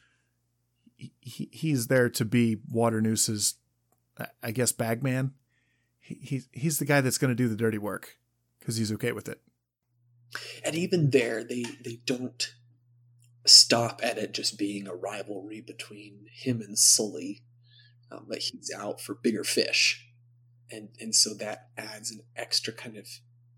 he, 0.96 1.48
he's 1.52 1.88
there 1.88 2.08
to 2.08 2.24
be 2.24 2.56
Waternoose's, 2.72 3.56
I 4.42 4.50
guess, 4.50 4.72
bagman. 4.72 5.34
He, 6.06 6.18
he's 6.22 6.48
he's 6.52 6.78
the 6.78 6.84
guy 6.84 7.00
that's 7.00 7.18
going 7.18 7.30
to 7.30 7.34
do 7.34 7.48
the 7.48 7.56
dirty 7.56 7.78
work 7.78 8.16
because 8.60 8.76
he's 8.76 8.92
okay 8.92 9.10
with 9.10 9.28
it. 9.28 9.40
And 10.64 10.76
even 10.76 11.10
there, 11.10 11.42
they 11.42 11.64
they 11.84 11.98
don't 12.04 12.54
stop 13.44 14.00
at 14.04 14.16
it 14.16 14.32
just 14.32 14.56
being 14.56 14.86
a 14.86 14.94
rivalry 14.94 15.60
between 15.60 16.26
him 16.32 16.60
and 16.60 16.78
Sully. 16.78 17.42
Um, 18.10 18.26
but 18.28 18.38
he's 18.38 18.70
out 18.76 19.00
for 19.00 19.16
bigger 19.16 19.42
fish, 19.42 20.08
and 20.70 20.90
and 21.00 21.12
so 21.12 21.34
that 21.34 21.70
adds 21.76 22.12
an 22.12 22.20
extra 22.36 22.72
kind 22.72 22.96
of 22.96 23.08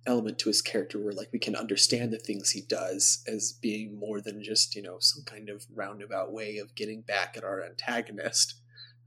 element 0.06 0.38
to 0.38 0.48
his 0.48 0.62
character 0.62 0.98
where 0.98 1.12
like 1.12 1.28
we 1.34 1.38
can 1.38 1.54
understand 1.54 2.10
the 2.10 2.18
things 2.18 2.50
he 2.50 2.62
does 2.62 3.22
as 3.26 3.52
being 3.60 3.98
more 3.98 4.22
than 4.22 4.42
just 4.42 4.74
you 4.74 4.80
know 4.80 4.96
some 5.00 5.22
kind 5.24 5.50
of 5.50 5.66
roundabout 5.74 6.32
way 6.32 6.56
of 6.56 6.74
getting 6.74 7.02
back 7.02 7.36
at 7.36 7.44
our 7.44 7.62
antagonist 7.62 8.54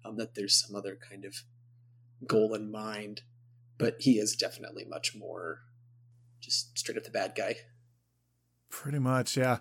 um, 0.06 0.18
that 0.18 0.36
there's 0.36 0.54
some 0.54 0.76
other 0.76 0.96
kind 1.10 1.26
of 1.26 1.38
goal 2.28 2.54
in 2.54 2.72
mind 2.72 3.24
but 3.82 3.96
he 4.00 4.20
is 4.20 4.36
definitely 4.36 4.86
much 4.86 5.16
more 5.16 5.60
just 6.40 6.78
straight 6.78 6.98
up 6.98 7.04
the 7.04 7.10
bad 7.10 7.34
guy 7.36 7.56
pretty 8.70 9.00
much 9.00 9.36
yeah 9.36 9.58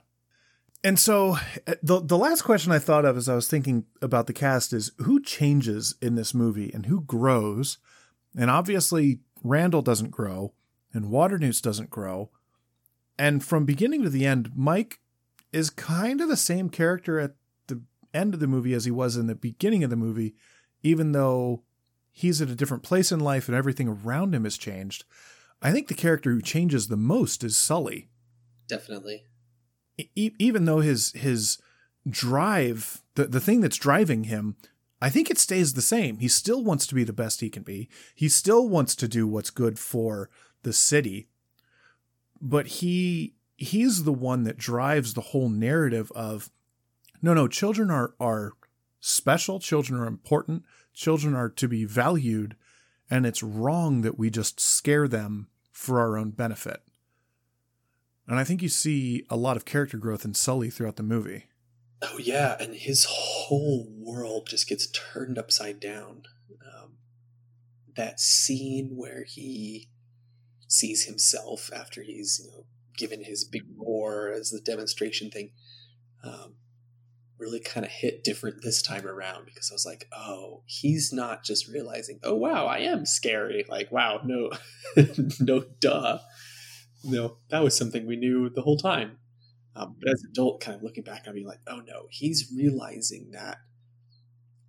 and 0.82 0.98
so 0.98 1.36
uh, 1.66 1.74
the 1.82 2.00
the 2.00 2.16
last 2.16 2.42
question 2.42 2.72
I 2.72 2.78
thought 2.78 3.04
of 3.04 3.16
as 3.16 3.28
I 3.28 3.34
was 3.34 3.48
thinking 3.48 3.84
about 4.00 4.26
the 4.26 4.32
cast 4.32 4.72
is 4.72 4.92
who 4.98 5.20
changes 5.20 5.94
in 6.00 6.14
this 6.14 6.32
movie 6.32 6.70
and 6.72 6.86
who 6.86 7.02
grows? 7.02 7.78
And 8.36 8.50
obviously 8.50 9.20
Randall 9.42 9.82
doesn't 9.82 10.10
grow 10.10 10.54
and 10.92 11.10
Waternoose 11.10 11.60
doesn't 11.60 11.90
grow. 11.90 12.30
And 13.18 13.44
from 13.44 13.66
beginning 13.66 14.02
to 14.02 14.10
the 14.10 14.24
end, 14.24 14.52
Mike 14.56 15.00
is 15.52 15.68
kind 15.68 16.20
of 16.20 16.28
the 16.28 16.36
same 16.36 16.70
character 16.70 17.18
at 17.18 17.34
the 17.66 17.82
end 18.14 18.32
of 18.32 18.40
the 18.40 18.46
movie 18.46 18.72
as 18.72 18.86
he 18.86 18.90
was 18.90 19.16
in 19.16 19.26
the 19.26 19.34
beginning 19.34 19.84
of 19.84 19.90
the 19.90 19.96
movie, 19.96 20.34
even 20.82 21.12
though 21.12 21.62
he's 22.20 22.40
at 22.40 22.50
a 22.50 22.54
different 22.54 22.82
place 22.82 23.10
in 23.12 23.20
life 23.20 23.48
and 23.48 23.56
everything 23.56 23.88
around 23.88 24.34
him 24.34 24.44
has 24.44 24.56
changed. 24.56 25.04
I 25.62 25.72
think 25.72 25.88
the 25.88 25.94
character 25.94 26.30
who 26.30 26.40
changes 26.40 26.88
the 26.88 26.96
most 26.96 27.44
is 27.44 27.56
Sully. 27.56 28.08
Definitely. 28.68 29.24
E- 29.98 30.32
even 30.38 30.64
though 30.64 30.80
his 30.80 31.12
his 31.12 31.58
drive, 32.08 33.02
the, 33.14 33.26
the 33.26 33.40
thing 33.40 33.60
that's 33.60 33.76
driving 33.76 34.24
him, 34.24 34.56
I 35.02 35.10
think 35.10 35.30
it 35.30 35.38
stays 35.38 35.74
the 35.74 35.82
same. 35.82 36.18
He 36.18 36.28
still 36.28 36.64
wants 36.64 36.86
to 36.86 36.94
be 36.94 37.04
the 37.04 37.12
best 37.12 37.40
he 37.40 37.50
can 37.50 37.62
be. 37.62 37.88
He 38.14 38.28
still 38.28 38.68
wants 38.68 38.94
to 38.96 39.08
do 39.08 39.26
what's 39.26 39.50
good 39.50 39.78
for 39.78 40.30
the 40.62 40.72
city 40.72 41.28
but 42.40 42.66
he 42.66 43.34
he's 43.56 44.04
the 44.04 44.12
one 44.12 44.44
that 44.44 44.56
drives 44.56 45.14
the 45.14 45.20
whole 45.20 45.48
narrative 45.48 46.10
of 46.14 46.50
no 47.20 47.34
no 47.34 47.46
children 47.46 47.90
are 47.90 48.14
are 48.18 48.52
special 49.00 49.58
children 49.58 50.00
are 50.00 50.06
important. 50.06 50.64
Children 50.92 51.34
are 51.34 51.48
to 51.48 51.68
be 51.68 51.84
valued 51.84 52.56
and 53.10 53.26
it's 53.26 53.42
wrong 53.42 54.02
that 54.02 54.18
we 54.18 54.30
just 54.30 54.60
scare 54.60 55.08
them 55.08 55.48
for 55.72 55.98
our 55.98 56.16
own 56.16 56.30
benefit. 56.30 56.82
And 58.28 58.38
i 58.38 58.44
think 58.44 58.62
you 58.62 58.68
see 58.68 59.24
a 59.28 59.36
lot 59.36 59.56
of 59.56 59.64
character 59.64 59.98
growth 59.98 60.24
in 60.24 60.34
sully 60.34 60.70
throughout 60.70 60.96
the 60.96 61.02
movie. 61.02 61.46
Oh 62.02 62.18
yeah 62.18 62.56
and 62.60 62.74
his 62.74 63.06
whole 63.08 63.88
world 63.90 64.46
just 64.46 64.68
gets 64.68 64.86
turned 64.86 65.38
upside 65.38 65.80
down. 65.80 66.22
Um, 66.50 66.98
that 67.96 68.20
scene 68.20 68.92
where 68.94 69.24
he 69.24 69.88
sees 70.68 71.06
himself 71.06 71.70
after 71.74 72.02
he's 72.02 72.40
you 72.44 72.50
know 72.50 72.64
given 72.96 73.24
his 73.24 73.44
big 73.44 73.62
roar 73.76 74.30
as 74.30 74.50
the 74.50 74.60
demonstration 74.60 75.30
thing 75.30 75.50
um, 76.22 76.54
really 77.40 77.60
kind 77.60 77.84
of 77.84 77.90
hit 77.90 78.22
different 78.22 78.62
this 78.62 78.82
time 78.82 79.06
around 79.06 79.46
because 79.46 79.70
I 79.70 79.74
was 79.74 79.86
like, 79.86 80.06
oh, 80.16 80.62
he's 80.66 81.12
not 81.12 81.42
just 81.42 81.68
realizing, 81.68 82.20
oh 82.22 82.34
wow, 82.34 82.66
I 82.66 82.78
am 82.78 83.06
scary. 83.06 83.64
Like 83.68 83.90
wow, 83.90 84.20
no, 84.24 84.50
no, 85.40 85.64
duh, 85.80 86.18
no, 87.02 87.38
that 87.48 87.62
was 87.62 87.76
something 87.76 88.06
we 88.06 88.16
knew 88.16 88.50
the 88.50 88.62
whole 88.62 88.76
time. 88.76 89.18
Um, 89.76 89.96
but 90.00 90.10
as 90.12 90.22
an 90.22 90.30
adult, 90.32 90.60
kind 90.60 90.76
of 90.76 90.82
looking 90.82 91.04
back, 91.04 91.26
I'd 91.26 91.34
be 91.34 91.44
like, 91.44 91.60
oh 91.66 91.80
no, 91.80 92.06
he's 92.10 92.52
realizing 92.54 93.30
that 93.32 93.58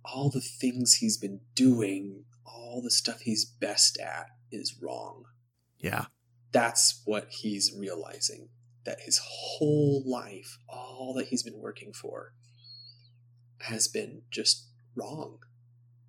all 0.04 0.30
the 0.30 0.40
things 0.40 0.94
he's 0.94 1.16
been 1.16 1.40
doing, 1.54 2.24
all 2.44 2.80
the 2.82 2.90
stuff 2.90 3.20
he's 3.20 3.44
best 3.44 3.98
at, 4.00 4.26
is 4.50 4.78
wrong. 4.80 5.24
Yeah. 5.78 6.06
That's 6.52 7.02
what 7.04 7.28
he's 7.30 7.72
realizing. 7.76 8.48
That 8.84 9.00
his 9.00 9.20
whole 9.24 10.02
life, 10.06 10.58
all 10.68 11.14
that 11.16 11.28
he's 11.28 11.44
been 11.44 11.60
working 11.60 11.92
for, 11.92 12.32
has 13.62 13.88
been 13.88 14.22
just 14.30 14.66
wrong, 14.94 15.38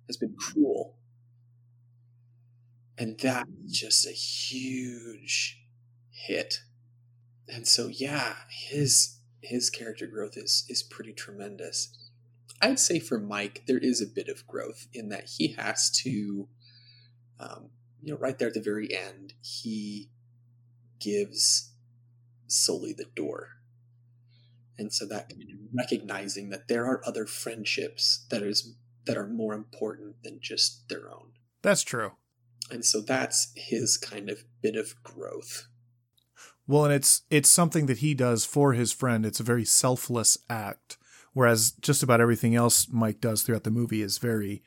has 0.06 0.16
been 0.16 0.34
cruel. 0.38 0.96
And 2.96 3.18
that's 3.18 3.50
just 3.66 4.06
a 4.06 4.12
huge 4.12 5.60
hit. 6.10 6.60
And 7.48 7.66
so 7.66 7.88
yeah, 7.88 8.34
his 8.48 9.18
his 9.42 9.68
character 9.68 10.06
growth 10.06 10.36
is 10.36 10.64
is 10.68 10.82
pretty 10.82 11.12
tremendous. 11.12 11.96
I'd 12.62 12.78
say 12.78 12.98
for 12.98 13.18
Mike, 13.18 13.64
there 13.66 13.78
is 13.78 14.00
a 14.00 14.06
bit 14.06 14.28
of 14.28 14.46
growth 14.46 14.86
in 14.92 15.08
that 15.08 15.28
he 15.36 15.48
has 15.58 15.90
to 16.02 16.48
um, 17.40 17.70
you 18.02 18.12
know, 18.12 18.18
right 18.18 18.38
there 18.38 18.48
at 18.48 18.54
the 18.54 18.60
very 18.60 18.94
end, 18.94 19.34
he 19.42 20.10
gives 21.00 21.72
Sully 22.46 22.92
the 22.92 23.06
door. 23.16 23.48
And 24.78 24.92
so 24.92 25.06
that 25.06 25.30
mm-hmm. 25.30 25.76
recognizing 25.76 26.50
that 26.50 26.68
there 26.68 26.84
are 26.84 27.02
other 27.06 27.26
friendships 27.26 28.26
that 28.30 28.42
is 28.42 28.74
that 29.06 29.16
are 29.16 29.26
more 29.26 29.54
important 29.54 30.16
than 30.22 30.38
just 30.40 30.88
their 30.88 31.10
own. 31.10 31.32
That's 31.62 31.82
true. 31.82 32.12
And 32.70 32.84
so 32.84 33.00
that's 33.00 33.52
his 33.54 33.98
kind 33.98 34.30
of 34.30 34.44
bit 34.62 34.76
of 34.76 34.94
growth. 35.02 35.68
Well, 36.66 36.86
and 36.86 36.94
it's 36.94 37.22
it's 37.30 37.50
something 37.50 37.86
that 37.86 37.98
he 37.98 38.14
does 38.14 38.44
for 38.44 38.72
his 38.72 38.92
friend. 38.92 39.26
It's 39.26 39.40
a 39.40 39.44
very 39.44 39.64
selfless 39.64 40.38
act, 40.48 40.96
whereas 41.34 41.72
just 41.72 42.02
about 42.02 42.20
everything 42.20 42.54
else 42.54 42.88
Mike 42.90 43.20
does 43.20 43.42
throughout 43.42 43.64
the 43.64 43.70
movie 43.70 44.00
is 44.00 44.18
very 44.18 44.62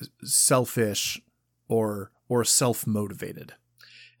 uh, 0.00 0.06
selfish 0.22 1.20
or 1.66 2.12
or 2.28 2.44
self 2.44 2.86
motivated. 2.86 3.54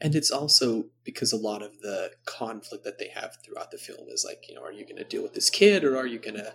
And 0.00 0.14
it's 0.14 0.30
also 0.30 0.86
because 1.04 1.32
a 1.32 1.36
lot 1.36 1.62
of 1.62 1.80
the 1.80 2.10
conflict 2.26 2.84
that 2.84 2.98
they 2.98 3.08
have 3.08 3.38
throughout 3.44 3.70
the 3.70 3.78
film 3.78 4.08
is 4.08 4.24
like, 4.24 4.48
you 4.48 4.54
know, 4.54 4.62
are 4.62 4.72
you 4.72 4.84
going 4.84 4.96
to 4.96 5.04
deal 5.04 5.22
with 5.22 5.34
this 5.34 5.50
kid 5.50 5.84
or 5.84 5.96
are 5.96 6.06
you 6.06 6.18
going 6.18 6.36
to 6.36 6.52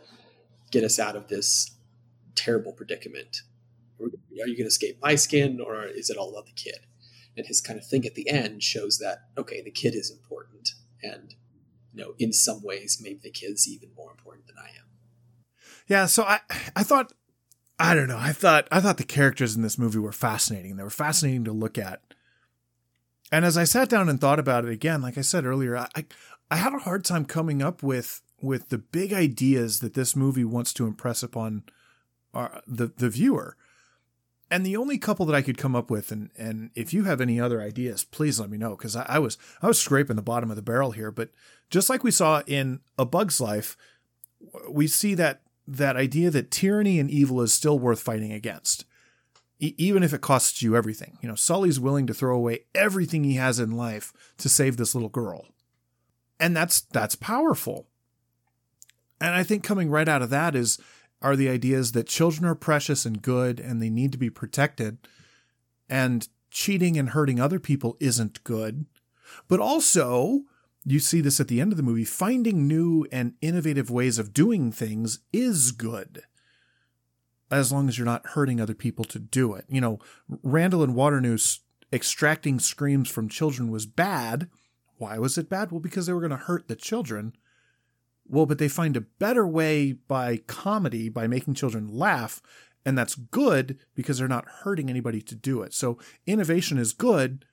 get 0.71 0.83
us 0.83 0.99
out 0.99 1.15
of 1.15 1.27
this 1.27 1.71
terrible 2.35 2.73
predicament? 2.73 3.41
are 4.01 4.47
you 4.47 4.55
going 4.55 4.63
to 4.63 4.67
escape 4.67 4.97
my 5.01 5.15
skin 5.15 5.59
or 5.59 5.83
is 5.83 6.09
it 6.09 6.17
all 6.17 6.29
about 6.29 6.45
the 6.45 6.53
kid? 6.53 6.79
And 7.35 7.45
his 7.45 7.61
kind 7.61 7.77
of 7.77 7.85
thing 7.85 8.05
at 8.05 8.15
the 8.15 8.29
end 8.29 8.63
shows 8.63 8.97
that, 8.99 9.19
okay, 9.37 9.61
the 9.61 9.71
kid 9.71 9.95
is 9.95 10.11
important. 10.11 10.69
And, 11.03 11.35
you 11.93 12.03
know, 12.03 12.13
in 12.17 12.33
some 12.33 12.63
ways, 12.63 12.99
maybe 13.01 13.19
the 13.21 13.31
kid's 13.31 13.67
even 13.67 13.89
more 13.95 14.11
important 14.11 14.47
than 14.47 14.57
I 14.57 14.69
am. 14.69 14.85
Yeah. 15.87 16.05
So 16.05 16.23
I, 16.23 16.39
I 16.75 16.83
thought, 16.83 17.13
I 17.77 17.95
don't 17.95 18.07
know. 18.07 18.17
I 18.17 18.33
thought, 18.33 18.67
I 18.71 18.81
thought 18.81 18.97
the 18.97 19.03
characters 19.03 19.55
in 19.55 19.61
this 19.61 19.77
movie 19.77 19.99
were 19.99 20.11
fascinating. 20.11 20.75
They 20.75 20.83
were 20.83 20.89
fascinating 20.89 21.45
to 21.45 21.51
look 21.51 21.77
at. 21.77 22.01
And 23.31 23.45
as 23.45 23.57
I 23.57 23.63
sat 23.63 23.89
down 23.89 24.09
and 24.09 24.19
thought 24.19 24.39
about 24.39 24.65
it 24.65 24.71
again, 24.71 25.01
like 25.01 25.17
I 25.17 25.21
said 25.21 25.45
earlier, 25.45 25.77
I, 25.77 26.05
I 26.49 26.55
had 26.55 26.73
a 26.73 26.79
hard 26.79 27.05
time 27.05 27.25
coming 27.25 27.61
up 27.61 27.83
with 27.83 28.21
with 28.41 28.69
the 28.69 28.77
big 28.77 29.11
ideas 29.11 29.79
that 29.81 29.93
this 29.93 30.15
movie 30.15 30.45
wants 30.45 30.73
to 30.73 30.87
impress 30.87 31.21
upon 31.23 31.63
our, 32.33 32.61
the 32.67 32.87
the 32.87 33.09
viewer. 33.09 33.55
And 34.51 34.65
the 34.65 34.77
only 34.77 34.97
couple 34.97 35.27
that 35.27 35.35
I 35.35 35.43
could 35.43 35.59
come 35.59 35.75
up 35.75 35.91
with, 35.91 36.11
and 36.11 36.31
and 36.35 36.71
if 36.73 36.91
you 36.91 37.03
have 37.03 37.21
any 37.21 37.39
other 37.39 37.61
ideas, 37.61 38.03
please 38.03 38.39
let 38.39 38.49
me 38.49 38.57
know 38.57 38.75
because 38.75 38.95
I, 38.95 39.05
I 39.07 39.19
was 39.19 39.37
I 39.61 39.67
was 39.67 39.79
scraping 39.79 40.15
the 40.15 40.23
bottom 40.23 40.49
of 40.49 40.55
the 40.55 40.63
barrel 40.63 40.91
here. 40.91 41.11
But 41.11 41.29
just 41.69 41.89
like 41.89 42.03
we 42.03 42.11
saw 42.11 42.41
in 42.47 42.79
A 42.97 43.05
Bug's 43.05 43.39
Life, 43.39 43.77
we 44.67 44.87
see 44.87 45.13
that 45.15 45.41
that 45.67 45.95
idea 45.95 46.31
that 46.31 46.49
tyranny 46.49 46.99
and 46.99 47.11
evil 47.11 47.41
is 47.41 47.53
still 47.53 47.77
worth 47.77 48.01
fighting 48.01 48.31
against, 48.31 48.85
even 49.59 50.03
if 50.03 50.13
it 50.13 50.21
costs 50.21 50.61
you 50.61 50.75
everything. 50.75 51.17
You 51.21 51.29
know, 51.29 51.35
Sully's 51.35 51.79
willing 51.79 52.07
to 52.07 52.13
throw 52.13 52.35
away 52.35 52.65
everything 52.73 53.23
he 53.23 53.35
has 53.35 53.59
in 53.59 53.71
life 53.71 54.13
to 54.37 54.49
save 54.49 54.77
this 54.77 54.95
little 54.95 55.09
girl, 55.09 55.47
and 56.39 56.55
that's 56.55 56.81
that's 56.81 57.15
powerful. 57.15 57.87
And 59.21 59.35
I 59.35 59.43
think 59.43 59.63
coming 59.63 59.89
right 59.89 60.07
out 60.07 60.21
of 60.21 60.29
that 60.29 60.55
is 60.55 60.79
are 61.21 61.35
the 61.35 61.49
ideas 61.49 61.91
that 61.91 62.07
children 62.07 62.45
are 62.45 62.55
precious 62.55 63.05
and 63.05 63.21
good 63.21 63.59
and 63.59 63.81
they 63.81 63.89
need 63.89 64.13
to 64.13 64.17
be 64.17 64.29
protected, 64.29 64.97
and 65.89 66.27
cheating 66.49 66.97
and 66.97 67.09
hurting 67.09 67.39
other 67.39 67.59
people 67.59 67.97
isn't 67.99 68.43
good. 68.43 68.85
But 69.47 69.59
also, 69.59 70.43
you 70.85 70.99
see 70.99 71.21
this 71.21 71.39
at 71.39 71.47
the 71.49 71.61
end 71.61 71.71
of 71.71 71.77
the 71.77 71.83
movie, 71.83 72.05
finding 72.05 72.67
new 72.67 73.05
and 73.11 73.33
innovative 73.41 73.91
ways 73.91 74.17
of 74.17 74.33
doing 74.33 74.71
things 74.71 75.19
is 75.33 75.71
good. 75.71 76.23
As 77.51 77.71
long 77.71 77.89
as 77.89 77.97
you're 77.97 78.05
not 78.05 78.27
hurting 78.27 78.61
other 78.61 78.75
people 78.75 79.05
to 79.05 79.19
do 79.19 79.53
it. 79.53 79.65
You 79.67 79.81
know, 79.81 79.99
Randall 80.43 80.83
and 80.83 80.95
Waternoose 80.95 81.59
extracting 81.91 82.59
screams 82.59 83.09
from 83.09 83.29
children 83.29 83.71
was 83.71 83.85
bad. 83.85 84.49
Why 84.97 85.17
was 85.17 85.37
it 85.37 85.49
bad? 85.49 85.71
Well, 85.71 85.79
because 85.79 86.05
they 86.05 86.13
were 86.13 86.19
going 86.19 86.29
to 86.31 86.37
hurt 86.37 86.67
the 86.67 86.75
children. 86.75 87.33
Well, 88.27 88.45
but 88.45 88.59
they 88.59 88.67
find 88.67 88.95
a 88.95 89.01
better 89.01 89.47
way 89.47 89.93
by 89.93 90.37
comedy, 90.45 91.09
by 91.09 91.25
making 91.25 91.55
children 91.55 91.87
laugh, 91.87 92.41
and 92.85 92.97
that's 92.97 93.15
good 93.15 93.79
because 93.95 94.19
they're 94.19 94.27
not 94.27 94.47
hurting 94.63 94.89
anybody 94.89 95.21
to 95.23 95.35
do 95.35 95.61
it. 95.63 95.73
So 95.73 95.97
innovation 96.27 96.77
is 96.77 96.93
good 96.93 97.45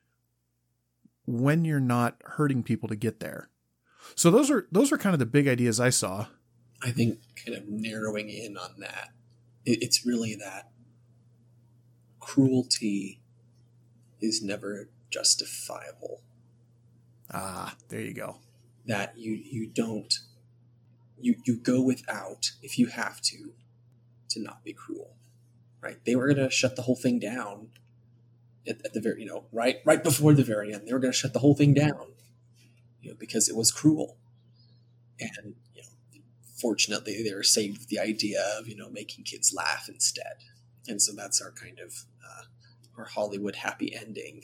when 1.24 1.64
you're 1.64 1.80
not 1.80 2.16
hurting 2.24 2.62
people 2.62 2.88
to 2.88 2.96
get 2.96 3.20
there. 3.20 3.48
So 4.14 4.30
those 4.30 4.50
are 4.50 4.68
those 4.70 4.92
are 4.92 4.98
kind 4.98 5.14
of 5.14 5.18
the 5.18 5.26
big 5.26 5.48
ideas 5.48 5.80
I 5.80 5.90
saw. 5.90 6.26
I 6.82 6.90
think 6.90 7.18
kind 7.44 7.56
of 7.56 7.66
narrowing 7.66 8.28
in 8.28 8.56
on 8.56 8.74
that, 8.78 9.10
it's 9.66 10.06
really 10.06 10.34
that 10.36 10.70
cruelty 12.20 13.20
is 14.20 14.42
never 14.42 14.88
justifiable. 15.10 16.22
Ah, 17.32 17.76
there 17.88 18.00
you 18.00 18.14
go. 18.14 18.38
That 18.86 19.18
you 19.18 19.32
you 19.32 19.66
don't 19.66 20.12
you 21.18 21.36
you 21.44 21.56
go 21.56 21.80
without 21.80 22.52
if 22.62 22.78
you 22.78 22.86
have 22.86 23.20
to 23.20 23.52
to 24.28 24.40
not 24.40 24.62
be 24.64 24.72
cruel 24.72 25.16
right 25.80 26.04
they 26.04 26.14
were 26.14 26.26
going 26.26 26.36
to 26.36 26.50
shut 26.50 26.76
the 26.76 26.82
whole 26.82 26.96
thing 26.96 27.18
down 27.18 27.68
at, 28.68 28.84
at, 28.84 28.92
the 28.92 29.00
very 29.00 29.22
you 29.22 29.26
know 29.26 29.46
right 29.52 29.76
right 29.84 30.02
before 30.02 30.34
the 30.34 30.44
very 30.44 30.72
end 30.72 30.86
they 30.86 30.92
were 30.92 30.98
going 30.98 31.12
to 31.12 31.18
shut 31.18 31.32
the 31.32 31.38
whole 31.38 31.54
thing 31.54 31.72
down 31.72 32.12
you 33.00 33.10
know 33.10 33.16
because 33.18 33.48
it 33.48 33.56
was 33.56 33.70
cruel 33.70 34.16
and 35.18 35.54
fortunately 36.60 37.22
they 37.22 37.34
were 37.34 37.42
saved 37.42 37.78
with 37.78 37.88
the 37.88 37.98
idea 37.98 38.42
of 38.58 38.68
you 38.68 38.76
know 38.76 38.90
making 38.90 39.24
kids 39.24 39.52
laugh 39.54 39.88
instead 39.88 40.36
and 40.88 41.00
so 41.00 41.12
that's 41.14 41.40
our 41.40 41.52
kind 41.52 41.78
of 41.78 41.92
uh, 42.24 42.42
our 42.98 43.06
hollywood 43.06 43.56
happy 43.56 43.94
ending 43.94 44.42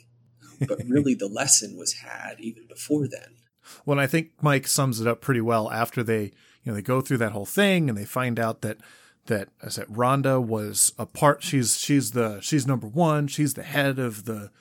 but 0.67 0.79
really 0.87 1.13
the 1.13 1.27
lesson 1.27 1.77
was 1.77 1.93
had 1.93 2.39
even 2.39 2.67
before 2.67 3.07
then 3.07 3.37
well 3.85 3.99
i 3.99 4.07
think 4.07 4.31
mike 4.41 4.67
sums 4.67 5.01
it 5.01 5.07
up 5.07 5.21
pretty 5.21 5.41
well 5.41 5.71
after 5.71 6.03
they 6.03 6.23
you 6.63 6.71
know 6.71 6.73
they 6.73 6.81
go 6.81 7.01
through 7.01 7.17
that 7.17 7.31
whole 7.31 7.45
thing 7.45 7.89
and 7.89 7.97
they 7.97 8.05
find 8.05 8.39
out 8.39 8.61
that 8.61 8.77
that 9.27 9.49
I 9.63 9.69
said 9.69 9.87
Rhonda 9.87 10.43
was 10.43 10.93
a 10.97 11.05
part. 11.05 11.43
She's 11.43 11.77
she's 11.77 12.11
the 12.11 12.39
she's 12.41 12.67
number 12.67 12.87
one. 12.87 13.27
She's 13.27 13.53
the 13.53 13.63
head 13.63 13.99
of 13.99 14.25
the 14.25 14.51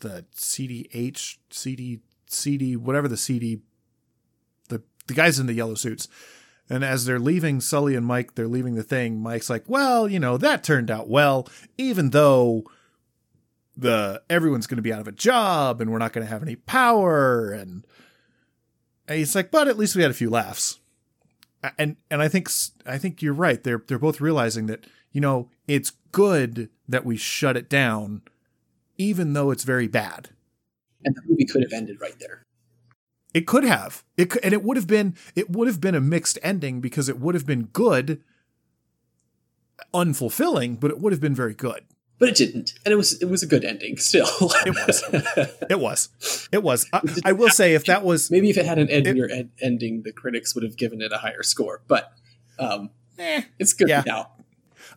the 0.00 0.24
CDH 0.34 1.38
CD 1.50 2.00
CD 2.26 2.76
whatever 2.76 3.08
the 3.08 3.16
CD 3.16 3.60
the 4.68 4.82
the 5.06 5.14
guys 5.14 5.38
in 5.38 5.46
the 5.46 5.54
yellow 5.54 5.74
suits. 5.74 6.08
And 6.70 6.84
as 6.84 7.04
they're 7.04 7.18
leaving 7.18 7.60
Sully 7.60 7.94
and 7.94 8.06
Mike, 8.06 8.34
they're 8.34 8.48
leaving 8.48 8.74
the 8.74 8.82
thing. 8.82 9.20
Mike's 9.20 9.50
like, 9.50 9.64
"Well, 9.68 10.08
you 10.08 10.18
know, 10.18 10.36
that 10.38 10.64
turned 10.64 10.90
out 10.90 11.08
well, 11.08 11.48
even 11.76 12.10
though 12.10 12.64
the 13.76 14.22
everyone's 14.30 14.66
going 14.66 14.76
to 14.76 14.82
be 14.82 14.92
out 14.92 15.00
of 15.00 15.08
a 15.08 15.12
job 15.12 15.80
and 15.80 15.90
we're 15.90 15.98
not 15.98 16.12
going 16.12 16.26
to 16.26 16.32
have 16.32 16.42
any 16.42 16.56
power." 16.56 17.52
And, 17.52 17.86
and 19.06 19.18
he's 19.18 19.34
like, 19.34 19.50
"But 19.50 19.68
at 19.68 19.76
least 19.76 19.96
we 19.96 20.02
had 20.02 20.10
a 20.10 20.14
few 20.14 20.30
laughs." 20.30 20.78
and 21.78 21.96
and 22.10 22.22
I 22.22 22.28
think 22.28 22.50
I 22.86 22.98
think 22.98 23.22
you're 23.22 23.32
right. 23.32 23.62
They're 23.62 23.82
they're 23.86 23.98
both 23.98 24.20
realizing 24.20 24.66
that 24.66 24.86
you 25.12 25.20
know 25.20 25.48
it's 25.66 25.92
good 26.10 26.68
that 26.88 27.04
we 27.04 27.16
shut 27.16 27.56
it 27.56 27.68
down, 27.68 28.22
even 28.98 29.32
though 29.32 29.50
it's 29.50 29.64
very 29.64 29.88
bad. 29.88 30.30
And 31.04 31.14
the 31.14 31.22
movie 31.26 31.44
could 31.44 31.62
have 31.62 31.72
ended 31.72 32.00
right 32.00 32.18
there. 32.18 32.44
It 33.34 33.46
could 33.46 33.64
have. 33.64 34.04
It 34.16 34.30
could, 34.30 34.44
and 34.44 34.52
it 34.52 34.62
would 34.62 34.76
have 34.76 34.86
been 34.86 35.16
it 35.34 35.50
would 35.50 35.68
have 35.68 35.80
been 35.80 35.94
a 35.94 36.00
mixed 36.00 36.38
ending 36.42 36.80
because 36.80 37.08
it 37.08 37.18
would 37.18 37.34
have 37.34 37.46
been 37.46 37.64
good, 37.64 38.22
unfulfilling, 39.94 40.78
but 40.78 40.90
it 40.90 41.00
would 41.00 41.12
have 41.12 41.20
been 41.20 41.34
very 41.34 41.54
good 41.54 41.84
but 42.22 42.28
it 42.28 42.36
didn't, 42.36 42.74
and 42.84 42.92
it 42.92 42.94
was 42.94 43.20
it 43.20 43.24
was 43.24 43.42
a 43.42 43.48
good 43.48 43.64
ending 43.64 43.96
still. 43.96 44.28
it 44.40 44.70
was, 44.86 45.02
it 45.68 45.80
was, 45.80 46.48
it 46.52 46.62
was. 46.62 46.86
I, 46.92 47.00
I, 47.24 47.32
will 47.32 47.48
say 47.48 47.74
if 47.74 47.86
that 47.86 48.04
was 48.04 48.30
maybe 48.30 48.48
if 48.48 48.56
it 48.56 48.64
had 48.64 48.78
an 48.78 48.88
ending 48.88 49.28
ed- 49.28 49.50
ending, 49.60 50.02
the 50.04 50.12
critics 50.12 50.54
would 50.54 50.62
have 50.62 50.76
given 50.76 51.02
it 51.02 51.12
a 51.12 51.18
higher 51.18 51.42
score. 51.42 51.82
But 51.88 52.12
um, 52.60 52.90
eh, 53.18 53.42
it's 53.58 53.72
good 53.72 53.88
yeah. 53.88 54.04
now. 54.06 54.30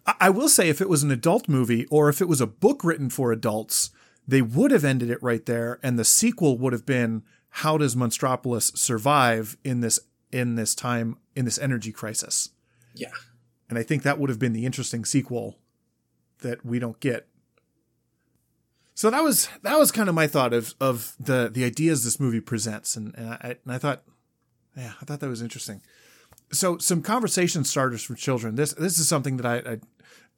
I, 0.05 0.13
I 0.19 0.29
will 0.29 0.47
say 0.47 0.69
if 0.69 0.81
it 0.81 0.87
was 0.87 1.01
an 1.01 1.09
adult 1.09 1.49
movie 1.49 1.87
or 1.87 2.09
if 2.09 2.21
it 2.21 2.27
was 2.27 2.41
a 2.41 2.45
book 2.45 2.83
written 2.83 3.09
for 3.09 3.31
adults, 3.31 3.89
they 4.27 4.43
would 4.43 4.69
have 4.69 4.85
ended 4.85 5.09
it 5.09 5.17
right 5.23 5.47
there, 5.47 5.79
and 5.81 5.97
the 5.97 6.05
sequel 6.05 6.59
would 6.59 6.73
have 6.73 6.85
been 6.85 7.23
how 7.59 7.77
does 7.77 7.95
Monstropolis 7.95 8.77
survive 8.77 9.55
in 9.63 9.79
this 9.79 9.97
in 10.29 10.55
this 10.55 10.75
time 10.75 11.17
in 11.35 11.45
this 11.45 11.57
energy 11.57 11.93
crisis? 11.93 12.49
Yeah, 12.93 13.11
and 13.69 13.79
I 13.79 13.83
think 13.83 14.03
that 14.03 14.19
would 14.19 14.29
have 14.29 14.39
been 14.39 14.51
the 14.51 14.65
interesting 14.65 15.05
sequel 15.05 15.57
that 16.39 16.65
we 16.65 16.79
don't 16.79 16.99
get. 16.99 17.29
So 18.93 19.09
that 19.09 19.23
was 19.23 19.47
that 19.61 19.79
was 19.79 19.93
kind 19.93 20.09
of 20.09 20.15
my 20.15 20.27
thought 20.27 20.51
of 20.51 20.75
of 20.81 21.15
the 21.17 21.49
the 21.49 21.63
ideas 21.63 22.03
this 22.03 22.19
movie 22.19 22.41
presents, 22.41 22.97
and 22.97 23.15
and 23.17 23.29
I 23.29 23.55
and 23.63 23.73
I 23.73 23.77
thought, 23.77 24.03
yeah, 24.75 24.93
I 25.01 25.05
thought 25.05 25.21
that 25.21 25.29
was 25.29 25.41
interesting. 25.41 25.81
So 26.51 26.77
some 26.77 27.01
conversation 27.01 27.63
starters 27.63 28.03
for 28.03 28.15
children. 28.15 28.55
This 28.55 28.73
this 28.73 28.99
is 28.99 29.07
something 29.07 29.37
that 29.37 29.45
I, 29.45 29.71
I 29.71 29.79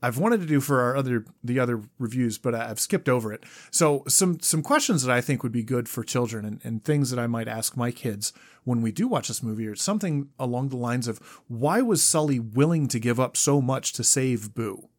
I've 0.02 0.20
wanted 0.20 0.42
to 0.42 0.46
do 0.46 0.62
for 0.62 0.82
our 0.82 0.96
other 0.96 1.26
the 1.44 1.60
other 1.60 1.82
reviews, 1.98 2.38
but 2.38 2.54
I've 2.54 2.80
skipped 2.80 3.10
over 3.10 3.34
it. 3.34 3.44
So 3.72 4.04
some 4.08 4.40
some 4.40 4.62
questions 4.62 5.04
that 5.04 5.16
I 5.16 5.22
think 5.22 5.42
would 5.42 5.52
be 5.52 5.64
good 5.64 5.90
for 5.90 6.04
children 6.04 6.46
and, 6.46 6.62
and 6.64 6.84
things 6.84 7.10
that 7.10 7.20
I 7.20 7.26
might 7.28 7.48
ask 7.48 7.76
my 7.76 7.92
kids 7.92 8.32
when 8.64 8.82
we 8.82 8.92
do 8.92 9.08
watch 9.08 9.28
this 9.28 9.42
movie 9.42 9.66
are 9.68 9.76
something 9.76 10.30
along 10.38 10.70
the 10.70 10.78
lines 10.78 11.08
of 11.08 11.20
why 11.48 11.82
was 11.82 12.04
Sully 12.04 12.40
willing 12.40 12.88
to 12.90 13.00
give 13.00 13.20
up 13.20 13.36
so 13.36 13.60
much 13.60 13.94
to 13.94 14.04
save 14.04 14.54
Boo? 14.54 14.90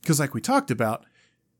Because, 0.00 0.20
like 0.20 0.32
we 0.32 0.40
talked 0.40 0.70
about, 0.70 1.04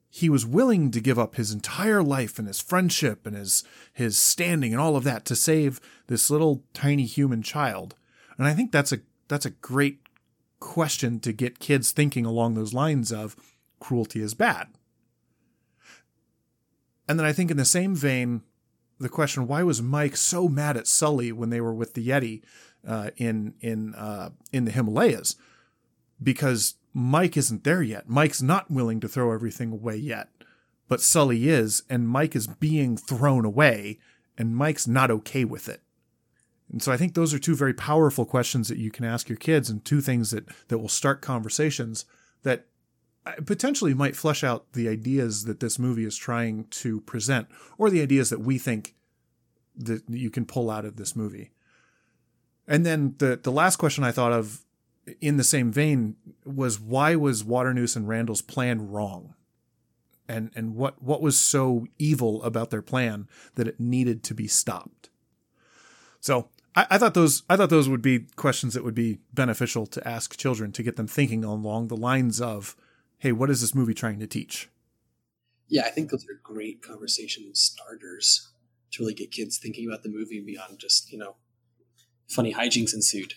he 0.09 0.31
was 0.31 0.47
willing 0.47 0.91
to 0.93 1.01
give 1.01 1.19
up 1.19 1.35
his 1.35 1.53
entire 1.53 2.03
life 2.03 2.39
and 2.39 2.49
his 2.49 2.61
friendship 2.61 3.27
and 3.27 3.37
his 3.37 3.63
his 3.93 4.17
standing 4.19 4.73
and 4.73 4.81
all 4.81 4.97
of 4.97 5.05
that 5.05 5.27
to 5.27 5.37
save 5.37 5.81
this 6.07 6.31
little 6.31 6.65
tiny 6.73 7.05
human 7.05 7.43
child. 7.43 7.95
And 8.39 8.47
I 8.47 8.55
think 8.55 8.73
that's 8.73 8.93
a 8.93 9.01
that's 9.29 9.45
a 9.45 9.51
great 9.51 10.01
question 10.61 11.21
to 11.21 11.33
get 11.33 11.59
kids 11.59 11.93
thinking 11.93 12.25
along 12.25 12.55
those 12.55 12.75
lines 12.75 13.13
of 13.13 13.37
cruelty 13.81 14.21
is 14.21 14.35
bad. 14.35 14.69
And 17.09 17.19
then 17.19 17.27
I 17.27 17.33
think 17.33 17.51
in 17.51 17.57
the 17.57 17.65
same 17.65 17.95
vein, 17.95 18.43
the 18.99 19.09
question 19.09 19.47
why 19.47 19.63
was 19.63 19.83
Mike 19.83 20.17
so 20.17 20.49
mad 20.49 20.77
at 20.77 20.87
Sully 20.87 21.31
when 21.33 21.51
they 21.51 21.61
were 21.61 21.75
with 21.75 21.95
the 21.95 22.07
Yeti 22.07 22.43
uh, 22.87 23.11
in 23.17 23.55
in 23.61 23.95
uh, 23.95 24.31
in 24.53 24.65
the 24.65 24.71
Himalayas? 24.71 25.37
Because 26.23 26.75
Mike 26.93 27.37
isn't 27.37 27.65
there 27.65 27.83
yet. 27.83 28.09
Mike's 28.09 28.41
not 28.41 28.71
willing 28.71 29.01
to 29.01 29.09
throw 29.09 29.33
everything 29.33 29.71
away 29.71 29.97
yet. 29.97 30.29
But 30.89 31.01
Sully 31.01 31.49
is, 31.49 31.83
and 31.91 32.09
Mike 32.09 32.37
is 32.37 32.47
being 32.47 32.97
thrown 32.97 33.45
away, 33.45 33.99
and 34.39 34.57
Mike's 34.57 34.87
not 34.87 35.11
okay 35.11 35.45
with 35.45 35.69
it. 35.69 35.83
And 36.71 36.83
so 36.83 36.91
I 36.93 36.97
think 36.97 37.15
those 37.15 37.33
are 37.33 37.39
two 37.39 37.55
very 37.55 37.75
powerful 37.75 38.25
questions 38.25 38.69
that 38.69 38.79
you 38.79 38.91
can 38.91 39.05
ask 39.05 39.29
your 39.29 39.39
kids 39.39 39.71
and 39.71 39.85
two 39.85 40.01
things 40.01 40.31
that, 40.31 40.49
that 40.69 40.79
will 40.79 40.89
start 40.89 41.23
conversations 41.23 42.05
that 42.43 42.67
uh, 43.25 43.33
potentially 43.45 43.95
might 43.95 44.17
flesh 44.17 44.43
out 44.43 44.73
the 44.73 44.89
ideas 44.89 45.45
that 45.45 45.61
this 45.61 45.79
movie 45.79 46.05
is 46.05 46.17
trying 46.17 46.65
to 46.71 47.01
present 47.03 47.49
or 47.79 47.89
the 47.89 48.03
ideas 48.03 48.31
that 48.31 48.41
we 48.41 48.59
think 48.59 48.95
that 49.77 50.03
you 50.09 50.31
can 50.31 50.45
pull 50.45 50.71
out 50.71 50.85
of 50.85 50.97
this 50.97 51.15
movie. 51.15 51.51
And 52.67 52.85
then 52.85 53.15
the 53.19 53.37
the 53.37 53.53
last 53.53 53.77
question 53.77 54.03
I 54.03 54.11
thought 54.11 54.33
of 54.33 54.65
in 55.21 55.37
the 55.37 55.45
same 55.45 55.71
vein 55.71 56.17
was 56.45 56.81
why 56.81 57.15
was 57.15 57.45
Waternoose 57.45 57.95
and 57.95 58.09
Randall's 58.09 58.43
plan 58.43 58.91
wrong? 58.91 59.35
And 60.29 60.51
and 60.57 60.75
what 60.75 61.01
what 61.01 61.23
was 61.23 61.39
so 61.39 61.87
evil 61.99 62.43
about 62.43 62.71
their 62.71 62.83
plan 62.83 63.29
that 63.55 63.69
it 63.69 63.79
needed 63.79 64.25
to 64.25 64.35
be 64.35 64.49
stopped? 64.49 65.11
So 66.21 66.49
I, 66.77 66.87
I 66.91 66.99
thought 66.99 67.15
those 67.15 67.43
I 67.49 67.57
thought 67.57 67.71
those 67.71 67.89
would 67.89 68.03
be 68.03 68.27
questions 68.37 68.75
that 68.75 68.85
would 68.85 68.95
be 68.95 69.19
beneficial 69.33 69.87
to 69.87 70.07
ask 70.07 70.37
children 70.37 70.71
to 70.73 70.83
get 70.83 70.97
them 70.97 71.09
thinking 71.09 71.43
along 71.43 71.89
the 71.89 71.97
lines 71.97 72.41
of, 72.41 72.77
hey, 73.19 73.33
what 73.33 73.51
is 73.51 73.63
this 73.63 73.75
movie 73.75 73.95
trying 73.95 74.21
to 74.21 74.27
teach? 74.27 74.69
Yeah, 75.69 75.83
I 75.87 75.91
think 75.91 76.11
those 76.11 76.27
are 76.29 76.41
great 76.43 76.83
conversation 76.83 77.55
starters 77.55 78.49
to 78.93 79.03
really 79.03 79.15
get 79.15 79.33
kids 79.33 79.59
thinking 79.59 79.89
about 79.89 80.05
the 80.05 80.09
movie 80.09 80.41
beyond 80.41 80.79
just, 80.79 81.11
you 81.11 81.19
know, 81.19 81.35
funny 82.29 82.55
hijinks 82.55 82.95
ensued. 82.95 83.35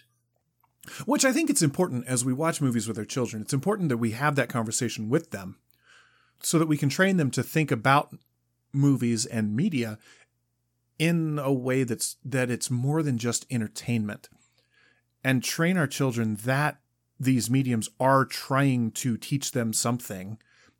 Which 1.05 1.25
I 1.25 1.31
think 1.31 1.49
it's 1.49 1.61
important 1.61 2.07
as 2.07 2.23
we 2.23 2.33
watch 2.33 2.61
movies 2.61 2.87
with 2.87 2.97
our 2.97 3.05
children. 3.05 3.41
It's 3.41 3.53
important 3.53 3.89
that 3.89 3.97
we 3.97 4.11
have 4.11 4.35
that 4.35 4.49
conversation 4.49 5.09
with 5.09 5.31
them 5.31 5.57
so 6.41 6.59
that 6.59 6.67
we 6.67 6.77
can 6.77 6.89
train 6.89 7.17
them 7.17 7.31
to 7.31 7.43
think 7.43 7.71
about 7.71 8.15
movies 8.71 9.25
and 9.25 9.55
media 9.55 9.97
in 10.99 11.39
a 11.41 11.51
way 11.51 11.83
that's 11.83 12.17
that 12.23 12.51
it's 12.51 12.69
more 12.69 13.01
than 13.01 13.17
just 13.17 13.45
entertainment 13.49 14.29
and 15.23 15.43
train 15.43 15.77
our 15.77 15.87
children 15.87 16.35
that 16.43 16.79
these 17.19 17.49
mediums 17.49 17.89
are 17.99 18.25
trying 18.25 18.91
to 18.91 19.17
teach 19.17 19.51
them 19.51 19.73
something 19.73 20.37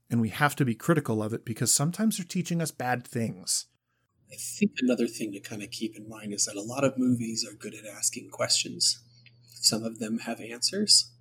and 0.09 0.21
we 0.21 0.29
have 0.29 0.55
to 0.55 0.65
be 0.65 0.75
critical 0.75 1.23
of 1.23 1.33
it 1.33 1.45
because 1.45 1.71
sometimes 1.71 2.17
they're 2.17 2.25
teaching 2.25 2.61
us 2.61 2.71
bad 2.71 3.05
things. 3.05 3.67
I 4.31 4.35
think 4.35 4.73
another 4.81 5.07
thing 5.07 5.31
to 5.33 5.39
kind 5.39 5.63
of 5.63 5.71
keep 5.71 5.95
in 5.95 6.07
mind 6.07 6.33
is 6.33 6.45
that 6.45 6.55
a 6.55 6.61
lot 6.61 6.83
of 6.83 6.97
movies 6.97 7.45
are 7.49 7.55
good 7.55 7.73
at 7.73 7.85
asking 7.85 8.29
questions. 8.29 8.99
Some 9.47 9.83
of 9.83 9.99
them 9.99 10.19
have 10.19 10.39
answers. 10.39 11.11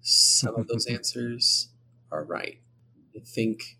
Some 0.00 0.56
of 0.56 0.68
those 0.68 0.86
answers 0.90 1.68
are 2.10 2.24
right. 2.24 2.58
I 3.14 3.20
think 3.20 3.78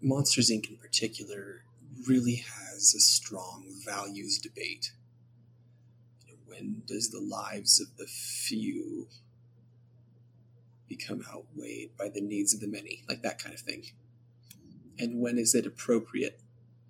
Monsters 0.00 0.50
Inc. 0.50 0.68
in 0.70 0.76
particular 0.76 1.64
really 2.06 2.36
has 2.36 2.94
a 2.94 3.00
strong 3.00 3.64
values 3.84 4.38
debate. 4.38 4.92
When 6.46 6.82
does 6.86 7.10
the 7.10 7.20
lives 7.20 7.80
of 7.80 7.96
the 7.96 8.06
few 8.06 9.08
become 10.88 11.22
outweighed 11.32 11.96
by 11.96 12.08
the 12.08 12.20
needs 12.20 12.52
of 12.52 12.60
the 12.60 12.68
many? 12.68 13.04
Like 13.08 13.22
that 13.22 13.38
kind 13.38 13.54
of 13.54 13.60
thing. 13.60 13.84
And 14.98 15.20
when 15.20 15.38
is 15.38 15.54
it 15.54 15.66
appropriate 15.66 16.40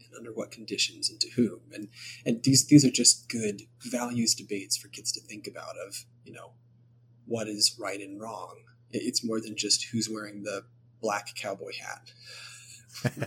and 0.01 0.15
under 0.17 0.33
what 0.33 0.51
conditions 0.51 1.09
and 1.09 1.21
to 1.21 1.31
whom? 1.31 1.61
And 1.73 1.89
and 2.27 2.43
these 2.43 2.67
these 2.67 2.85
are 2.85 2.91
just 2.91 3.29
good 3.29 3.63
values 3.81 4.35
debates 4.35 4.77
for 4.77 4.89
kids 4.89 5.13
to 5.13 5.21
think 5.21 5.47
about 5.47 5.77
of, 5.87 6.05
you 6.25 6.33
know, 6.33 6.53
what 7.27 7.49
is 7.49 7.77
right 7.79 8.01
and 8.01 8.21
wrong. 8.21 8.57
It's 8.91 9.25
more 9.25 9.41
than 9.41 9.57
just 9.57 9.85
who's 9.85 10.09
wearing 10.11 10.43
the 10.43 10.65
black 11.01 11.35
cowboy 11.35 11.73
hat. 11.81 12.13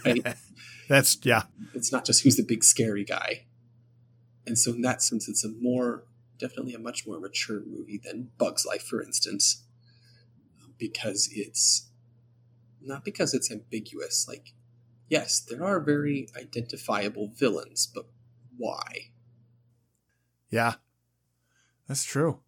Right? 0.05 0.35
That's 0.89 1.17
yeah. 1.23 1.43
It's 1.73 1.91
not 1.91 2.05
just 2.05 2.23
who's 2.23 2.37
the 2.37 2.43
big 2.43 2.63
scary 2.63 3.03
guy. 3.03 3.45
And 4.45 4.57
so 4.57 4.71
in 4.71 4.81
that 4.81 5.01
sense 5.01 5.27
it's 5.27 5.43
a 5.43 5.49
more 5.49 6.03
definitely 6.37 6.73
a 6.73 6.79
much 6.79 7.07
more 7.07 7.19
mature 7.19 7.61
movie 7.65 7.99
than 8.03 8.29
Bugs 8.37 8.65
Life, 8.65 8.83
for 8.83 9.01
instance. 9.01 9.63
Because 10.77 11.29
it's 11.33 11.89
not 12.81 13.03
because 13.03 13.33
it's 13.33 13.51
ambiguous. 13.51 14.27
Like, 14.27 14.53
yes, 15.09 15.39
there 15.39 15.63
are 15.63 15.79
very 15.79 16.27
identifiable 16.37 17.31
villains, 17.35 17.87
but 17.87 18.05
why? 18.57 19.11
Yeah. 20.49 20.75
That's 21.87 22.03
true. 22.03 22.39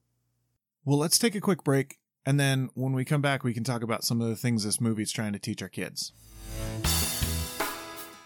Well, 0.85 0.97
let's 0.97 1.19
take 1.19 1.35
a 1.35 1.41
quick 1.41 1.63
break, 1.63 1.99
and 2.25 2.39
then 2.39 2.69
when 2.73 2.93
we 2.93 3.05
come 3.05 3.21
back, 3.21 3.43
we 3.43 3.53
can 3.53 3.63
talk 3.63 3.83
about 3.83 4.03
some 4.03 4.21
of 4.21 4.29
the 4.29 4.35
things 4.35 4.63
this 4.63 4.81
movie's 4.81 5.11
trying 5.11 5.33
to 5.33 5.39
teach 5.39 5.61
our 5.61 5.69
kids. 5.69 6.11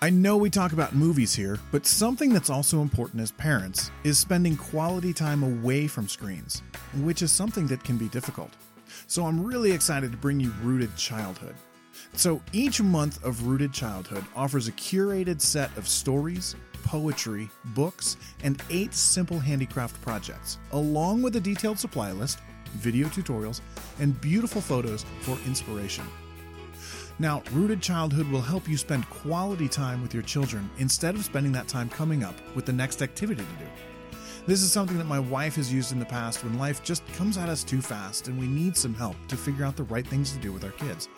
I 0.04 0.10
know 0.10 0.36
we 0.36 0.50
talk 0.50 0.74
about 0.74 0.96
movies 0.96 1.36
here, 1.36 1.60
but 1.72 1.86
something 1.86 2.34
that's 2.34 2.50
also 2.50 2.82
important 2.82 3.22
as 3.22 3.32
parents 3.34 3.92
is 4.04 4.18
spending 4.18 4.58
quality 4.58 5.14
time 5.14 5.44
away 5.44 5.86
from 5.86 6.08
screens, 6.08 6.64
which 7.02 7.22
is 7.22 7.32
something 7.32 7.68
that 7.68 7.84
can 7.84 7.98
be 7.98 8.08
difficult. 8.08 8.50
So 9.06 9.28
I'm 9.28 9.44
really 9.46 9.72
excited 9.72 10.10
to 10.12 10.18
bring 10.18 10.40
you 10.40 10.52
Rooted 10.64 10.96
Childhood. 10.96 11.54
So 12.14 12.42
each 12.52 12.82
month 12.82 13.24
of 13.24 13.46
Rooted 13.46 13.74
Childhood 13.74 14.26
offers 14.36 14.68
a 14.68 14.72
curated 14.72 15.40
set 15.40 15.70
of 15.78 15.88
stories, 15.88 16.56
poetry, 16.84 17.48
books, 17.76 18.18
and 18.44 18.60
eight 18.72 18.96
simple 18.96 19.38
handicraft 19.38 20.02
projects, 20.02 20.58
along 20.72 21.22
with 21.22 21.36
a 21.36 21.40
detailed 21.40 21.78
supply 21.78 22.12
list, 22.12 22.40
video 22.74 23.08
tutorials, 23.10 23.62
and 24.00 24.20
beautiful 24.20 24.62
photos 24.62 25.06
for 25.20 25.38
inspiration. 25.46 26.06
Now, 27.22 27.44
Rooted 27.52 27.84
Childhood 27.84 28.28
will 28.30 28.42
help 28.42 28.68
you 28.68 28.76
spend 28.78 29.08
quality 29.12 29.70
time 29.70 30.02
with 30.02 30.12
your 30.12 30.24
children 30.24 30.68
instead 30.80 31.14
of 31.14 31.24
spending 31.24 31.52
that 31.52 31.68
time 31.68 31.88
coming 31.88 32.24
up 32.24 32.34
with 32.56 32.66
the 32.66 32.74
next 32.74 33.04
activity 33.04 33.44
to 33.44 33.64
do. 33.64 34.18
This 34.48 34.64
is 34.64 34.72
something 34.72 34.98
that 34.98 35.06
my 35.06 35.20
wife 35.20 35.56
has 35.58 35.72
used 35.72 35.92
in 35.92 36.00
the 36.00 36.06
past 36.06 36.44
when 36.44 36.58
life 36.58 36.84
just 36.84 37.06
comes 37.14 37.38
at 37.38 37.48
us 37.48 37.64
too 37.64 37.80
fast 37.80 38.28
and 38.28 38.40
we 38.40 38.48
need 38.48 38.76
some 38.76 38.96
help 38.96 39.16
to 39.28 39.38
figure 39.38 39.64
out 39.64 39.76
the 39.76 39.84
right 39.84 40.08
things 40.08 40.32
to 40.32 40.40
do 40.40 40.52
with 40.52 40.64
our 40.64 40.72
kids. 40.72 41.10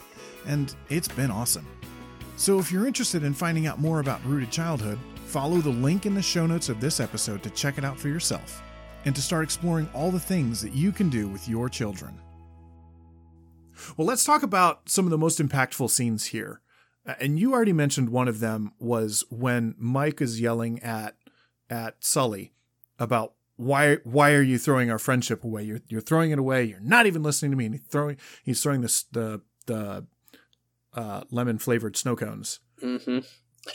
And 0.46 0.76
it's 0.90 1.08
been 1.08 1.32
awesome. 1.32 1.66
So 2.36 2.60
if 2.60 2.70
you're 2.70 2.86
interested 2.86 3.24
in 3.24 3.34
finding 3.34 3.66
out 3.66 3.80
more 3.80 4.02
about 4.02 4.26
Rooted 4.26 4.52
Childhood, 4.52 5.00
follow 5.28 5.60
the 5.60 5.70
link 5.70 6.06
in 6.06 6.16
the 6.16 6.22
show 6.22 6.46
notes 6.46 6.68
of 6.68 6.82
this 6.82 7.00
episode 7.00 7.42
to 7.44 7.50
check 7.52 7.78
it 7.78 7.86
out 7.86 7.98
for 7.98 8.10
yourself 8.10 8.62
and 9.06 9.16
to 9.16 9.22
start 9.22 9.46
exploring 9.46 9.90
all 9.94 10.12
the 10.12 10.20
things 10.20 10.62
that 10.64 10.74
you 10.74 10.92
can 10.92 11.08
do 11.08 11.30
with 11.30 11.48
your 11.48 11.70
children. 11.70 12.20
Well, 13.98 14.08
let's 14.08 14.24
talk 14.24 14.44
about 14.44 14.90
some 14.90 15.06
of 15.06 15.12
the 15.12 15.18
most 15.18 15.40
impactful 15.40 15.90
scenes 15.90 16.28
here. 16.28 16.62
And 17.20 17.38
you 17.38 17.54
already 17.54 17.74
mentioned 17.74 18.10
one 18.10 18.28
of 18.28 18.40
them 18.40 18.72
was 18.80 19.24
when 19.30 19.76
Mike 19.78 20.22
is 20.22 20.40
yelling 20.40 20.82
at 20.82 21.16
at 21.70 21.96
Sully 22.00 22.54
about 22.98 23.34
why 23.58 23.96
why 24.04 24.32
are 24.34 24.42
you 24.42 24.58
throwing 24.58 24.90
our 24.90 25.00
friendship 25.00 25.44
away? 25.44 25.64
You're 25.64 25.82
you're 25.90 26.02
throwing 26.02 26.32
it 26.32 26.40
away. 26.40 26.64
You're 26.64 26.80
not 26.80 27.06
even 27.06 27.22
listening 27.22 27.52
to 27.52 27.58
me. 27.58 27.66
And 27.66 27.76
he's 27.76 27.84
throwing 27.88 28.18
he's 28.44 28.64
throwing 28.64 28.82
this 28.82 29.04
the 29.12 29.42
the 29.66 30.06
uh, 30.94 31.24
lemon 31.32 31.58
flavored 31.58 31.98
snow 31.98 32.16
cones 32.16 32.60
Mm-hmm. 32.82 33.20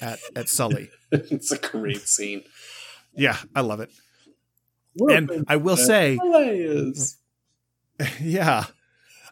at 0.03 0.19
at 0.37 0.49
Sully. 0.49 0.91
it's 1.13 1.51
a 1.53 1.59
great 1.59 2.01
scene. 2.01 2.45
Yeah, 3.15 3.37
I 3.55 3.61
love 3.61 3.81
it. 3.81 3.91
And 4.99 5.45
I 5.49 5.57
will 5.57 5.77
say, 5.77 6.17
Himalayas. 6.17 7.17
yeah, 8.21 8.67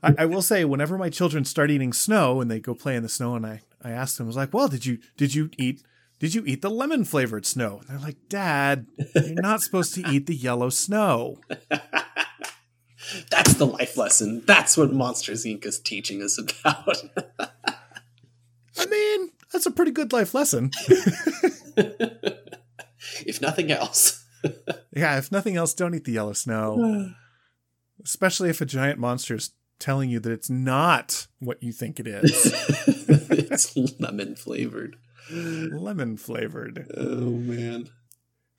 I, 0.02 0.14
I 0.18 0.26
will 0.26 0.42
say, 0.42 0.64
whenever 0.64 0.98
my 0.98 1.10
children 1.10 1.44
start 1.44 1.70
eating 1.70 1.92
snow 1.92 2.40
and 2.40 2.50
they 2.50 2.60
go 2.60 2.74
play 2.74 2.96
in 2.96 3.02
the 3.02 3.08
snow, 3.08 3.34
and 3.34 3.46
I 3.46 3.62
I 3.82 3.90
ask 3.90 4.16
them, 4.16 4.26
I 4.26 4.28
was 4.28 4.36
like, 4.36 4.52
well, 4.52 4.68
did 4.68 4.86
you 4.86 4.98
did 5.16 5.34
you 5.34 5.50
eat 5.58 5.82
did 6.18 6.34
you 6.34 6.42
eat 6.46 6.62
the 6.62 6.70
lemon 6.70 7.04
flavored 7.04 7.44
snow? 7.44 7.78
And 7.80 7.88
they're 7.88 7.98
like, 7.98 8.16
Dad, 8.28 8.86
you're 9.14 9.42
not 9.42 9.60
supposed 9.60 9.94
to 9.94 10.08
eat 10.10 10.26
the 10.26 10.34
yellow 10.34 10.70
snow. 10.70 11.40
That's 13.30 13.54
the 13.54 13.66
life 13.66 13.96
lesson. 13.96 14.42
That's 14.46 14.76
what 14.76 14.92
Monsters 14.92 15.44
Inc. 15.44 15.64
is 15.64 15.78
teaching 15.78 16.22
us 16.22 16.38
about. 16.38 16.96
I 18.78 18.86
mean, 18.86 19.30
that's 19.52 19.66
a 19.66 19.70
pretty 19.70 19.92
good 19.92 20.12
life 20.12 20.34
lesson. 20.34 20.70
if 23.24 23.40
nothing 23.40 23.70
else. 23.70 24.24
yeah, 24.94 25.16
if 25.18 25.30
nothing 25.32 25.56
else, 25.56 25.72
don't 25.72 25.94
eat 25.94 26.04
the 26.04 26.12
yellow 26.12 26.32
snow. 26.32 27.12
Especially 28.04 28.50
if 28.50 28.60
a 28.60 28.66
giant 28.66 28.98
monster 28.98 29.36
is 29.36 29.52
telling 29.78 30.10
you 30.10 30.20
that 30.20 30.32
it's 30.32 30.50
not 30.50 31.26
what 31.38 31.62
you 31.62 31.72
think 31.72 32.00
it 32.00 32.06
is. 32.06 32.52
it's 33.30 33.76
lemon 34.00 34.36
flavored. 34.36 34.96
lemon 35.30 36.16
flavored. 36.16 36.90
Oh 36.96 37.30
man. 37.30 37.88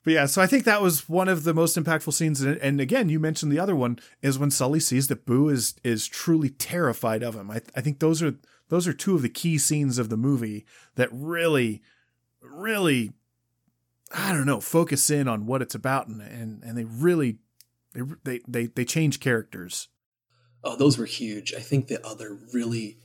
But 0.04 0.14
yeah, 0.14 0.26
so 0.26 0.40
I 0.40 0.46
think 0.46 0.64
that 0.64 0.80
was 0.80 1.08
one 1.08 1.28
of 1.28 1.44
the 1.44 1.52
most 1.52 1.76
impactful 1.76 2.14
scenes. 2.14 2.40
And, 2.40 2.56
and 2.58 2.80
again, 2.80 3.08
you 3.08 3.20
mentioned 3.20 3.52
the 3.52 3.58
other 3.58 3.76
one 3.76 3.98
is 4.22 4.38
when 4.38 4.50
Sully 4.50 4.80
sees 4.80 5.08
that 5.08 5.26
Boo 5.26 5.48
is 5.48 5.74
is 5.84 6.06
truly 6.06 6.48
terrified 6.48 7.22
of 7.22 7.34
him. 7.34 7.50
I, 7.50 7.60
I 7.76 7.80
think 7.80 7.98
those 7.98 8.22
are 8.22 8.34
those 8.68 8.88
are 8.88 8.92
two 8.92 9.14
of 9.14 9.22
the 9.22 9.28
key 9.28 9.58
scenes 9.58 9.98
of 9.98 10.08
the 10.08 10.16
movie 10.16 10.64
that 10.94 11.08
really, 11.12 11.82
really, 12.40 13.12
I 14.12 14.32
don't 14.32 14.46
know, 14.46 14.60
focus 14.60 15.10
in 15.10 15.28
on 15.28 15.46
what 15.46 15.62
it's 15.62 15.74
about, 15.74 16.06
and 16.06 16.22
and, 16.22 16.62
and 16.62 16.78
they 16.78 16.84
really 16.84 17.38
they 17.92 18.00
they 18.24 18.40
they 18.48 18.66
they 18.66 18.84
change 18.84 19.20
characters. 19.20 19.88
Oh, 20.64 20.76
those 20.76 20.98
were 20.98 21.06
huge. 21.06 21.54
I 21.54 21.60
think 21.60 21.86
the 21.88 22.04
other 22.06 22.36
really, 22.52 22.98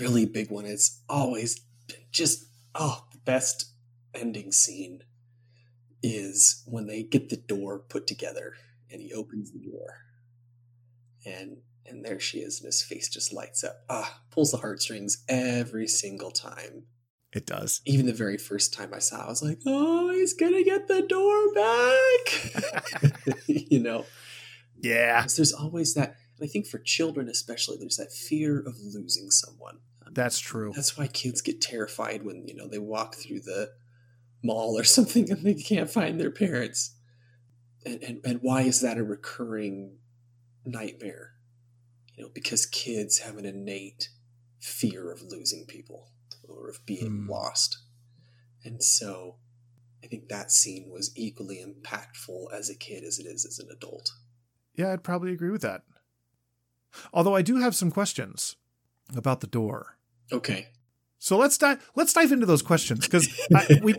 really 0.00 0.26
big 0.26 0.50
one 0.50 0.66
is 0.66 1.00
always 1.08 1.60
just 2.10 2.46
oh 2.74 3.04
the 3.12 3.18
best 3.18 3.70
ending 4.14 4.52
scene 4.52 5.02
is 6.02 6.62
when 6.66 6.86
they 6.86 7.02
get 7.02 7.28
the 7.28 7.36
door 7.36 7.78
put 7.78 8.06
together 8.06 8.54
and 8.90 9.00
he 9.00 9.12
opens 9.12 9.52
the 9.52 9.58
door 9.60 9.98
and 11.24 11.58
And 11.84 12.04
there 12.04 12.20
she 12.20 12.38
is, 12.38 12.60
and 12.60 12.66
his 12.66 12.82
face 12.82 13.08
just 13.08 13.32
lights 13.32 13.64
up. 13.64 13.82
Ah, 13.90 14.20
pulls 14.30 14.50
the 14.52 14.58
heartstrings 14.58 15.24
every 15.28 15.86
single 15.88 16.30
time. 16.30 16.84
It 17.32 17.44
does. 17.46 17.80
Even 17.84 18.06
the 18.06 18.12
very 18.12 18.38
first 18.38 18.72
time 18.72 18.92
I 18.94 18.98
saw, 19.00 19.22
it, 19.22 19.26
I 19.26 19.28
was 19.28 19.42
like, 19.42 19.58
"Oh, 19.66 20.10
he's 20.10 20.32
gonna 20.34 20.62
get 20.62 20.86
the 20.88 21.02
door 21.02 21.52
back," 21.54 23.34
you 23.46 23.80
know. 23.80 24.04
yeah 24.80 25.26
there's 25.36 25.52
always 25.52 25.94
that. 25.94 26.16
I 26.42 26.46
think 26.46 26.66
for 26.66 26.78
children, 26.78 27.28
especially, 27.28 27.76
there's 27.78 27.96
that 27.96 28.12
fear 28.12 28.58
of 28.60 28.74
losing 28.80 29.30
someone. 29.30 29.78
that's 30.12 30.38
true. 30.38 30.72
That's 30.74 30.96
why 30.98 31.06
kids 31.06 31.40
get 31.40 31.60
terrified 31.60 32.22
when 32.24 32.46
you 32.46 32.54
know 32.54 32.68
they 32.68 32.78
walk 32.78 33.14
through 33.16 33.40
the 33.40 33.72
mall 34.42 34.78
or 34.78 34.84
something 34.96 35.30
and 35.30 35.44
they 35.44 35.54
can't 35.54 35.90
find 35.90 36.20
their 36.20 36.30
parents. 36.30 36.96
And 37.86 38.02
and, 38.02 38.20
and 38.24 38.38
why 38.42 38.62
is 38.62 38.80
that 38.80 38.98
a 38.98 39.04
recurring 39.04 39.98
nightmare? 40.64 41.34
You 42.14 42.24
know, 42.24 42.30
because 42.34 42.66
kids 42.66 43.18
have 43.20 43.36
an 43.38 43.46
innate 43.46 44.10
fear 44.60 45.10
of 45.10 45.22
losing 45.22 45.64
people 45.66 46.10
or 46.48 46.68
of 46.68 46.84
being 46.86 47.24
Hmm. 47.24 47.30
lost. 47.30 47.78
And 48.64 48.82
so 48.82 49.36
I 50.04 50.06
think 50.08 50.28
that 50.28 50.50
scene 50.52 50.90
was 50.90 51.12
equally 51.16 51.64
impactful 51.64 52.52
as 52.52 52.68
a 52.70 52.74
kid 52.76 53.02
as 53.04 53.18
it 53.18 53.26
is 53.26 53.44
as 53.46 53.58
an 53.58 53.68
adult. 53.74 54.12
Yeah, 54.76 54.92
I'd 54.92 55.02
probably 55.02 55.32
agree 55.32 55.50
with 55.50 55.62
that. 55.62 55.82
Although 57.12 57.34
I 57.34 57.42
do 57.42 57.56
have 57.56 57.74
some 57.74 57.90
questions 57.90 58.56
about 59.14 59.40
the 59.40 59.46
door. 59.46 59.98
Okay. 60.30 60.68
So 61.18 61.36
let's 61.36 61.56
dive 61.56 61.90
let's 61.94 62.12
dive 62.12 62.32
into 62.32 62.46
those 62.46 62.62
questions 62.62 63.06
because 63.06 63.28
we 63.82 63.94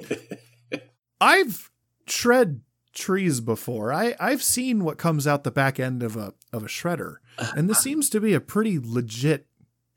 I've 1.22 1.72
shred 2.06 2.62
trees 2.94 3.40
before. 3.40 3.94
I 3.94 4.16
I've 4.20 4.44
seen 4.44 4.84
what 4.84 4.98
comes 4.98 5.26
out 5.26 5.44
the 5.44 5.52
back 5.52 5.80
end 5.80 6.04
of 6.04 6.18
a 6.18 6.34
of 6.52 6.64
a 6.64 6.68
shredder, 6.68 7.18
uh-huh. 7.38 7.54
and 7.56 7.70
this 7.70 7.80
seems 7.80 8.10
to 8.10 8.20
be 8.20 8.34
a 8.34 8.42
pretty 8.42 8.80
legit 8.82 9.48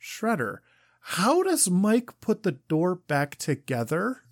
shredder. 0.01 0.59
How 1.01 1.43
does 1.43 1.71
Mike 1.71 2.21
put 2.21 2.43
the 2.43 2.53
door 2.53 2.97
back 2.97 3.37
together? 3.37 4.23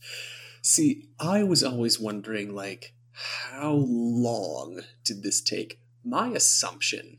See, 0.62 1.08
I 1.20 1.42
was 1.42 1.62
always 1.62 2.00
wondering, 2.00 2.54
like, 2.54 2.94
how 3.12 3.72
long 3.72 4.80
did 5.04 5.22
this 5.22 5.40
take? 5.40 5.80
My 6.04 6.28
assumption 6.28 7.18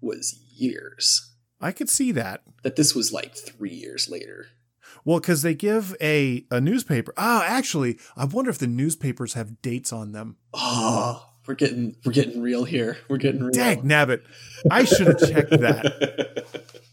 was 0.00 0.38
years. 0.54 1.32
I 1.60 1.72
could 1.72 1.90
see 1.90 2.12
that. 2.12 2.42
That 2.62 2.76
this 2.76 2.94
was 2.94 3.12
like 3.12 3.34
three 3.34 3.74
years 3.74 4.08
later. 4.08 4.46
Well, 5.04 5.20
because 5.20 5.42
they 5.42 5.54
give 5.54 5.96
a 6.00 6.44
a 6.50 6.60
newspaper. 6.60 7.12
Oh, 7.16 7.42
actually, 7.44 7.98
I 8.16 8.24
wonder 8.24 8.50
if 8.50 8.58
the 8.58 8.66
newspapers 8.66 9.34
have 9.34 9.60
dates 9.62 9.92
on 9.92 10.12
them. 10.12 10.36
Oh, 10.54 11.26
we're 11.46 11.54
getting 11.54 11.96
we're 12.04 12.12
getting 12.12 12.42
real 12.42 12.64
here. 12.64 12.98
We're 13.08 13.18
getting 13.18 13.42
real. 13.42 13.52
Dag 13.52 13.82
nabbit! 13.82 14.22
I 14.70 14.84
should 14.84 15.06
have 15.06 15.20
checked 15.20 15.50
that. 15.50 16.46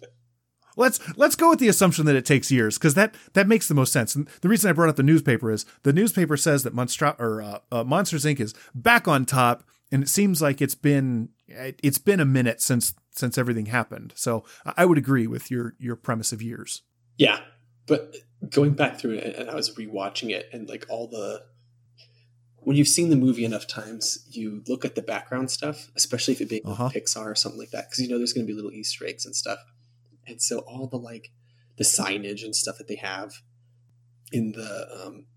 Let's 0.77 0.99
let's 1.17 1.35
go 1.35 1.51
with 1.51 1.59
the 1.59 1.69
assumption 1.69 2.05
that 2.05 2.15
it 2.17 2.25
takes 2.25 2.51
years 2.51 2.77
because 2.77 2.95
that 2.95 3.15
that 3.33 3.47
makes 3.47 3.67
the 3.67 3.73
most 3.73 3.93
sense. 3.93 4.13
And 4.15 4.27
the 4.41 4.49
reason 4.49 4.69
I 4.69 4.73
brought 4.73 4.89
up 4.89 4.97
the 4.97 5.03
newspaper 5.03 5.49
is 5.51 5.65
the 5.83 5.93
newspaper 5.93 6.35
says 6.35 6.63
that 6.63 6.75
Monstra- 6.75 7.17
or 7.19 7.41
uh, 7.41 7.59
uh, 7.71 7.83
Monsters 7.85 8.25
Inc. 8.25 8.39
is 8.41 8.53
back 8.73 9.07
on 9.07 9.25
top, 9.25 9.63
and 9.95 10.03
it 10.03 10.09
seems 10.09 10.41
like 10.41 10.61
it's 10.61 10.75
been 10.75 11.29
it's 11.47 11.97
been 11.97 12.19
a 12.19 12.25
minute 12.25 12.61
since 12.61 12.93
since 13.11 13.37
everything 13.37 13.67
happened. 13.67 14.11
So 14.13 14.43
I 14.65 14.85
would 14.85 14.97
agree 14.97 15.25
with 15.25 15.49
your 15.49 15.73
your 15.79 15.95
premise 15.95 16.33
of 16.33 16.41
years. 16.41 16.81
yeah, 17.17 17.39
but 17.87 18.13
going 18.49 18.73
back 18.73 18.99
through 18.99 19.13
it, 19.13 19.37
and 19.37 19.49
I 19.49 19.55
was 19.55 19.73
rewatching 19.75 20.31
it, 20.31 20.49
and 20.51 20.67
like 20.67 20.85
all 20.89 21.07
the 21.07 21.43
when 22.57 22.75
you've 22.75 22.89
seen 22.89 23.09
the 23.09 23.15
movie 23.15 23.45
enough 23.45 23.67
times, 23.67 24.25
you 24.29 24.63
look 24.67 24.83
at 24.83 24.95
the 24.95 25.01
background 25.01 25.49
stuff, 25.49 25.89
especially 25.95 26.33
if 26.33 26.41
it 26.41 26.49
being 26.49 26.65
Uh-huh. 26.65 26.89
Pixar 26.89 27.25
or 27.27 27.35
something 27.35 27.59
like 27.59 27.71
that, 27.71 27.85
because 27.89 28.03
you 28.03 28.09
know 28.09 28.17
there's 28.17 28.33
going 28.33 28.45
to 28.45 28.51
be 28.51 28.55
little 28.55 28.71
Easter 28.71 29.05
eggs 29.05 29.25
and 29.25 29.33
stuff. 29.33 29.59
And 30.27 30.41
so 30.41 30.59
all 30.59 30.87
the 30.87 30.97
like 30.97 31.31
the 31.77 31.85
signage 31.85 32.43
and 32.43 32.53
stuff 32.53 32.77
that 32.79 32.89
they 32.89 32.97
have 32.97 33.31
in 34.33 34.51
the 34.51 35.05
um, 35.05 35.27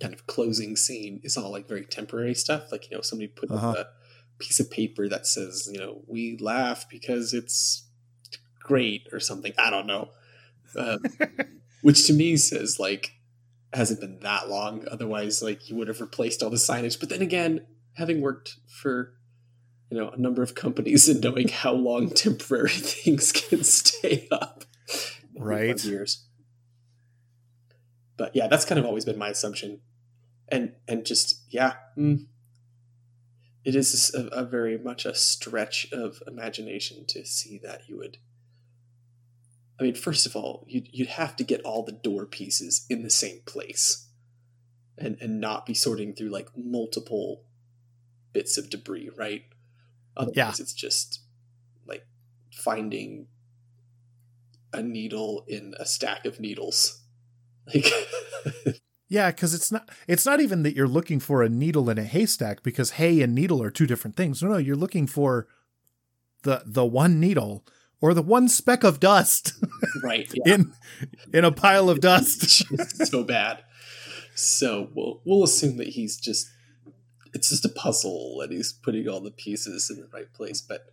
kind 0.00 0.14
of 0.14 0.26
closing 0.26 0.76
scene 0.76 1.20
is 1.24 1.36
all 1.36 1.50
like 1.50 1.68
very 1.68 1.84
temporary 1.84 2.34
stuff. 2.34 2.70
Like 2.72 2.90
you 2.90 2.96
know 2.96 3.02
somebody 3.02 3.28
put 3.28 3.50
Uh-huh. 3.50 3.74
a 3.78 3.86
piece 4.38 4.60
of 4.60 4.70
paper 4.70 5.08
that 5.08 5.26
says 5.26 5.68
you 5.72 5.78
know 5.78 6.02
we 6.06 6.36
laugh 6.38 6.88
because 6.88 7.34
it's 7.34 7.84
great 8.60 9.08
or 9.12 9.20
something. 9.20 9.52
I 9.58 9.70
don't 9.70 9.86
know. 9.86 10.10
Um, 10.76 10.98
which 11.82 12.06
to 12.06 12.12
me 12.12 12.36
says 12.36 12.78
like 12.78 13.12
hasn't 13.72 14.00
been 14.00 14.20
that 14.20 14.48
long. 14.48 14.86
Otherwise, 14.90 15.42
like 15.42 15.68
you 15.68 15.76
would 15.76 15.88
have 15.88 16.00
replaced 16.00 16.42
all 16.42 16.50
the 16.50 16.56
signage. 16.56 16.98
But 17.00 17.08
then 17.08 17.22
again, 17.22 17.66
having 17.94 18.20
worked 18.20 18.56
for 18.68 19.14
you 19.90 19.98
know 19.98 20.10
a 20.10 20.16
number 20.18 20.42
of 20.42 20.54
companies 20.54 21.08
and 21.08 21.20
knowing 21.22 21.48
how 21.48 21.72
long 21.72 22.10
temporary 22.14 22.68
things 22.70 23.32
can 23.32 23.64
stay 23.64 24.28
up, 24.30 24.64
Right. 25.36 25.82
Years. 25.84 26.24
But 28.18 28.36
yeah, 28.36 28.48
that's 28.48 28.66
kind 28.66 28.78
of 28.78 28.84
always 28.84 29.06
been 29.06 29.16
my 29.16 29.28
assumption, 29.30 29.80
and 30.48 30.74
and 30.86 31.06
just 31.06 31.42
yeah, 31.48 31.74
mm, 31.96 32.26
it 33.64 33.74
is 33.74 34.12
a, 34.14 34.26
a 34.26 34.44
very 34.44 34.76
much 34.76 35.06
a 35.06 35.14
stretch 35.14 35.90
of 35.92 36.22
imagination 36.26 37.06
to 37.06 37.24
see 37.24 37.58
that 37.62 37.88
you 37.88 37.96
would. 37.96 38.18
I 39.80 39.84
mean, 39.84 39.94
first 39.94 40.26
of 40.26 40.34
all, 40.34 40.64
you'd, 40.68 40.88
you'd 40.92 41.08
have 41.10 41.36
to 41.36 41.44
get 41.44 41.60
all 41.62 41.84
the 41.84 41.92
door 41.92 42.26
pieces 42.26 42.84
in 42.90 43.04
the 43.04 43.10
same 43.10 43.42
place 43.46 44.08
and, 44.96 45.16
and 45.20 45.40
not 45.40 45.66
be 45.66 45.74
sorting 45.74 46.14
through 46.14 46.30
like 46.30 46.48
multiple 46.56 47.44
bits 48.32 48.58
of 48.58 48.70
debris, 48.70 49.10
right? 49.16 49.44
Otherwise, 50.16 50.36
Yeah. 50.36 50.50
it's 50.58 50.72
just 50.72 51.20
like 51.86 52.04
finding 52.52 53.28
a 54.72 54.82
needle 54.82 55.44
in 55.46 55.74
a 55.78 55.86
stack 55.86 56.26
of 56.26 56.40
needles. 56.40 56.97
Like, 57.74 57.92
Yeah, 59.08 59.30
because 59.30 59.54
it's 59.54 59.72
not 59.72 59.88
it's 60.06 60.26
not 60.26 60.40
even 60.40 60.62
that 60.64 60.76
you're 60.76 60.86
looking 60.86 61.18
for 61.18 61.42
a 61.42 61.48
needle 61.48 61.88
in 61.88 61.96
a 61.98 62.04
haystack 62.04 62.62
because 62.62 62.92
hay 62.92 63.22
and 63.22 63.34
needle 63.34 63.62
are 63.62 63.70
two 63.70 63.86
different 63.86 64.16
things. 64.16 64.42
No, 64.42 64.50
no, 64.50 64.56
you're 64.58 64.76
looking 64.76 65.06
for 65.06 65.48
the 66.42 66.62
the 66.66 66.84
one 66.84 67.18
needle 67.18 67.64
or 68.00 68.12
the 68.12 68.22
one 68.22 68.48
speck 68.48 68.84
of 68.84 69.00
dust 69.00 69.54
right? 70.02 70.30
Yeah. 70.34 70.54
in 70.54 70.72
in 71.32 71.44
a 71.44 71.52
pile 71.52 71.88
of 71.88 72.00
dust. 72.00 72.64
So 73.06 73.24
bad. 73.24 73.64
So 74.34 74.90
we'll 74.94 75.22
we'll 75.24 75.42
assume 75.42 75.78
that 75.78 75.88
he's 75.88 76.18
just 76.18 76.46
it's 77.32 77.48
just 77.48 77.64
a 77.64 77.70
puzzle 77.70 78.40
and 78.42 78.52
he's 78.52 78.72
putting 78.72 79.08
all 79.08 79.20
the 79.20 79.30
pieces 79.30 79.90
in 79.90 80.00
the 80.00 80.08
right 80.12 80.32
place. 80.34 80.60
But 80.60 80.86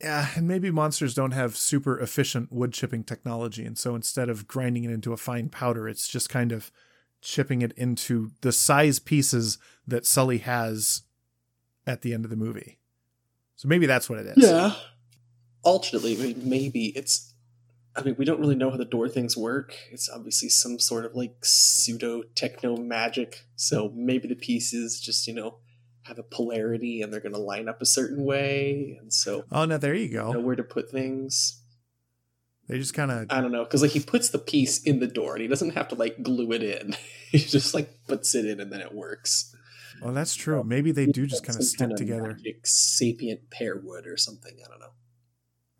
Yeah, 0.00 0.28
and 0.34 0.48
maybe 0.48 0.70
monsters 0.70 1.14
don't 1.14 1.30
have 1.30 1.56
super 1.56 1.98
efficient 1.98 2.52
wood 2.52 2.72
chipping 2.72 3.04
technology, 3.04 3.64
and 3.64 3.78
so 3.78 3.94
instead 3.94 4.28
of 4.28 4.48
grinding 4.48 4.84
it 4.84 4.90
into 4.90 5.12
a 5.12 5.16
fine 5.16 5.48
powder, 5.48 5.88
it's 5.88 6.08
just 6.08 6.28
kind 6.28 6.52
of 6.52 6.72
chipping 7.22 7.62
it 7.62 7.72
into 7.72 8.30
the 8.42 8.52
size 8.52 8.98
pieces 8.98 9.58
that 9.86 10.04
Sully 10.04 10.38
has 10.38 11.02
at 11.86 12.02
the 12.02 12.12
end 12.12 12.24
of 12.24 12.30
the 12.30 12.36
movie. 12.36 12.78
So 13.56 13.68
maybe 13.68 13.86
that's 13.86 14.10
what 14.10 14.18
it 14.18 14.26
is. 14.26 14.34
yeah, 14.36 14.74
alternately, 15.62 16.34
maybe 16.34 16.86
it's. 16.96 17.32
I 17.96 18.02
mean, 18.02 18.16
we 18.18 18.24
don't 18.24 18.40
really 18.40 18.56
know 18.56 18.72
how 18.72 18.76
the 18.76 18.84
door 18.84 19.08
things 19.08 19.36
work. 19.36 19.76
It's 19.92 20.10
obviously 20.10 20.48
some 20.48 20.80
sort 20.80 21.04
of 21.04 21.14
like 21.14 21.36
pseudo 21.44 22.24
techno 22.34 22.76
magic. 22.76 23.44
So 23.54 23.92
maybe 23.94 24.26
the 24.26 24.34
pieces 24.34 25.00
just 25.00 25.28
you 25.28 25.34
know 25.34 25.58
have 26.04 26.18
a 26.18 26.22
polarity 26.22 27.02
and 27.02 27.12
they're 27.12 27.20
going 27.20 27.34
to 27.34 27.38
line 27.40 27.68
up 27.68 27.80
a 27.82 27.86
certain 27.86 28.24
way, 28.24 28.96
and 29.00 29.12
so 29.12 29.44
Oh 29.50 29.64
no, 29.64 29.78
there 29.78 29.94
you 29.94 30.16
know 30.16 30.32
go. 30.34 30.40
where 30.40 30.56
to 30.56 30.64
put 30.64 30.90
things. 30.90 31.60
They 32.68 32.78
just 32.78 32.94
kind 32.94 33.10
of 33.10 33.26
I 33.30 33.40
don't 33.40 33.52
know, 33.52 33.64
because 33.64 33.82
like 33.82 33.90
he 33.90 34.00
puts 34.00 34.30
the 34.30 34.38
piece 34.38 34.82
in 34.82 35.00
the 35.00 35.06
door 35.06 35.34
and 35.34 35.42
he 35.42 35.48
doesn't 35.48 35.70
have 35.70 35.88
to 35.88 35.94
like 35.94 36.22
glue 36.22 36.52
it 36.52 36.62
in. 36.62 36.96
he 37.30 37.38
just 37.38 37.74
like 37.74 37.90
puts 38.06 38.34
it 38.34 38.46
in 38.46 38.60
and 38.60 38.72
then 38.72 38.80
it 38.80 38.94
works. 38.94 39.54
Well, 40.02 40.12
that's 40.12 40.34
true. 40.34 40.62
Maybe 40.64 40.90
they 40.92 41.06
do 41.06 41.26
just 41.26 41.44
kind 41.44 41.58
of 41.58 41.64
stick 41.64 41.94
together. 41.96 42.32
Magic 42.34 42.66
sapient 42.66 43.50
pear 43.50 43.76
wood 43.82 44.06
or 44.06 44.16
something. 44.16 44.52
I 44.64 44.68
don't 44.68 44.80
know. 44.80 44.92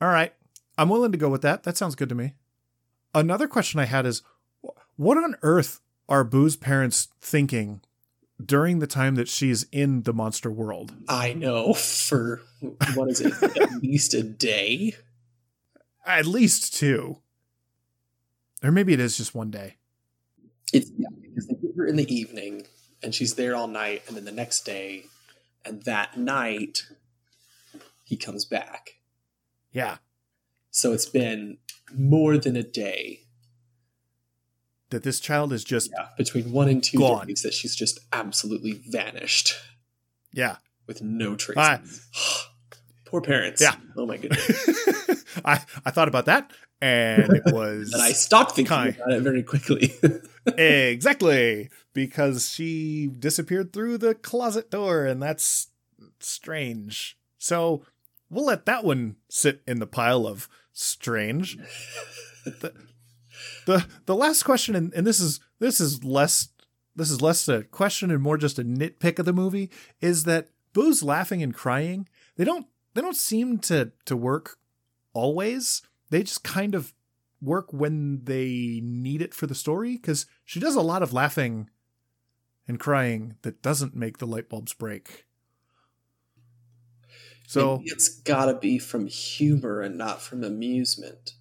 All 0.01 0.09
right. 0.09 0.33
I'm 0.79 0.89
willing 0.89 1.13
to 1.13 1.19
go 1.19 1.29
with 1.29 1.43
that. 1.43 1.63
That 1.65 1.77
sounds 1.77 1.95
good 1.95 2.09
to 2.09 2.15
me. 2.15 2.35
Another 3.15 3.47
question 3.49 3.81
I 3.81 3.85
had 3.85 4.07
is 4.07 4.23
what 4.97 5.19
on 5.19 5.37
earth 5.43 5.81
are 6.09 6.25
Boo's 6.25 6.57
parents 6.57 7.09
thinking 7.21 7.81
during 8.43 8.79
the 8.79 8.87
time 8.87 9.15
that 9.17 9.29
she's 9.29 9.65
in 9.73 10.03
the 10.03 10.13
monster 10.13 10.51
world? 10.51 10.95
I 11.09 11.35
know 11.35 11.75
for 11.75 12.43
what 12.95 13.11
is 13.11 13.21
it? 13.21 13.43
at 13.43 13.73
least 13.83 14.15
a 14.15 14.23
day. 14.23 14.95
At 16.07 16.27
least 16.27 16.75
two. 16.75 17.19
Or 18.63 18.73
maybe 18.73 18.93
it 18.93 19.01
is 19.01 19.17
just 19.17 19.35
one 19.35 19.51
day. 19.51 19.77
It's 20.73 20.91
yeah, 20.97 21.09
because 21.21 21.47
they 21.47 21.55
get 21.55 21.77
her 21.77 21.87
in 21.87 21.97
the 21.97 22.15
evening 22.15 22.67
and 23.03 23.15
she's 23.15 23.35
there 23.35 23.55
all 23.55 23.69
night, 23.69 24.03
and 24.09 24.17
then 24.17 24.25
the 24.25 24.33
next 24.33 24.65
day, 24.65 25.05
and 25.65 25.83
that 25.83 26.17
night 26.17 26.87
he 28.03 28.17
comes 28.17 28.47
back. 28.47 28.95
Yeah. 29.73 29.99
So 30.71 30.93
it's 30.93 31.07
been 31.07 31.59
more 31.95 32.39
than 32.39 32.57
a 32.57 32.63
day 32.63 33.24
That 34.95 35.03
this 35.03 35.19
child 35.19 35.53
is 35.53 35.65
just, 35.65 35.91
Yeah, 35.91 36.07
between 36.17 36.53
one 36.53 36.69
and 36.69 36.81
two 36.83 36.99
Gone. 36.99 37.27
days 37.27 37.43
that 37.43 37.53
she's 37.53 37.75
just 37.75 37.99
absolutely 38.13 38.81
vanished 38.89 39.55
yeah. 40.33 40.59
with 40.87 41.03
no 41.03 41.35
trace. 41.35 41.57
Ah. 41.59 41.81
Poor 41.83 42.41
poor 43.07 43.21
parents. 43.21 43.61
Yeah. 43.61 43.75
Oh 43.97 44.07
my 44.07 44.17
goodness. 44.19 45.25
I 45.45 45.61
I 45.85 45.91
thought 45.91 46.07
about 46.07 46.27
that, 46.27 46.53
and 46.81 47.33
it 47.33 47.43
was 47.53 47.93
And 47.93 48.03
I 48.03 48.13
stopped 48.13 48.53
thinking 48.53 48.69
Kind. 48.69 48.97
about 48.97 49.13
it 49.15 49.21
very 49.23 49.43
quickly. 49.43 49.93
exactly 50.57 51.71
because 51.93 52.51
she 52.51 53.09
disappeared 53.19 53.73
through 53.73 53.99
the 53.99 54.15
closet 54.15 54.71
door, 54.71 55.05
and 55.07 55.21
that's 55.21 55.71
strange. 56.21 57.19
So 57.39 57.85
we'll 58.31 58.47
let 58.47 58.65
that 58.67 58.85
one 58.85 59.17
sit 59.29 59.61
in 59.67 59.81
the 59.81 59.89
pile 59.89 60.25
of 60.25 60.49
strange. 60.73 61.59
the, 62.45 62.73
the 63.67 63.87
the 64.07 64.15
last 64.15 64.43
question, 64.43 64.75
and, 64.75 64.93
and 64.95 65.07
this 65.07 65.21
is 65.21 65.41
this 65.59 65.81
is 65.81 66.05
less 66.05 66.49
this 66.97 67.11
is 67.11 67.21
less 67.21 67.49
a 67.49 67.65
question 67.65 68.11
and 68.11 68.23
more 68.23 68.37
just 68.37 68.59
a 68.59 68.65
nitpick 68.65 69.19
of 69.19 69.27
the 69.27 69.33
movie, 69.33 69.71
is 70.01 70.25
that 70.25 70.49
Boo's 70.73 71.03
laughing 71.03 71.43
and 71.43 71.55
crying. 71.55 72.09
They 72.37 72.45
don't 72.45 72.67
they 72.95 73.01
don't 73.01 73.17
seem 73.17 73.59
to 73.61 73.93
to 74.05 74.17
work 74.17 74.59
always. 75.13 75.83
They 76.11 76.23
just 76.23 76.45
kind 76.45 76.75
of 76.75 76.93
work 77.41 77.73
when 77.73 78.25
they 78.25 78.81
need 78.83 79.21
it 79.21 79.35
for 79.35 79.47
the 79.47 79.55
story 79.55 79.97
because 79.97 80.27
she 80.45 80.61
does 80.61 80.77
a 80.77 80.81
lot 80.81 81.03
of 81.03 81.13
laughing 81.13 81.69
and 82.67 82.81
crying 82.81 83.37
that 83.43 83.63
doesn't 83.63 83.95
make 83.95 84.19
the 84.19 84.27
light 84.27 84.49
bulbs 84.49 84.73
break. 84.73 85.27
So 87.47 87.77
Maybe 87.77 87.91
it's 87.91 88.09
got 88.09 88.47
to 88.47 88.55
be 88.55 88.79
from 88.79 89.07
humor 89.07 89.81
and 89.81 89.99
not 89.99 90.23
from 90.23 90.43
amusement. 90.43 91.35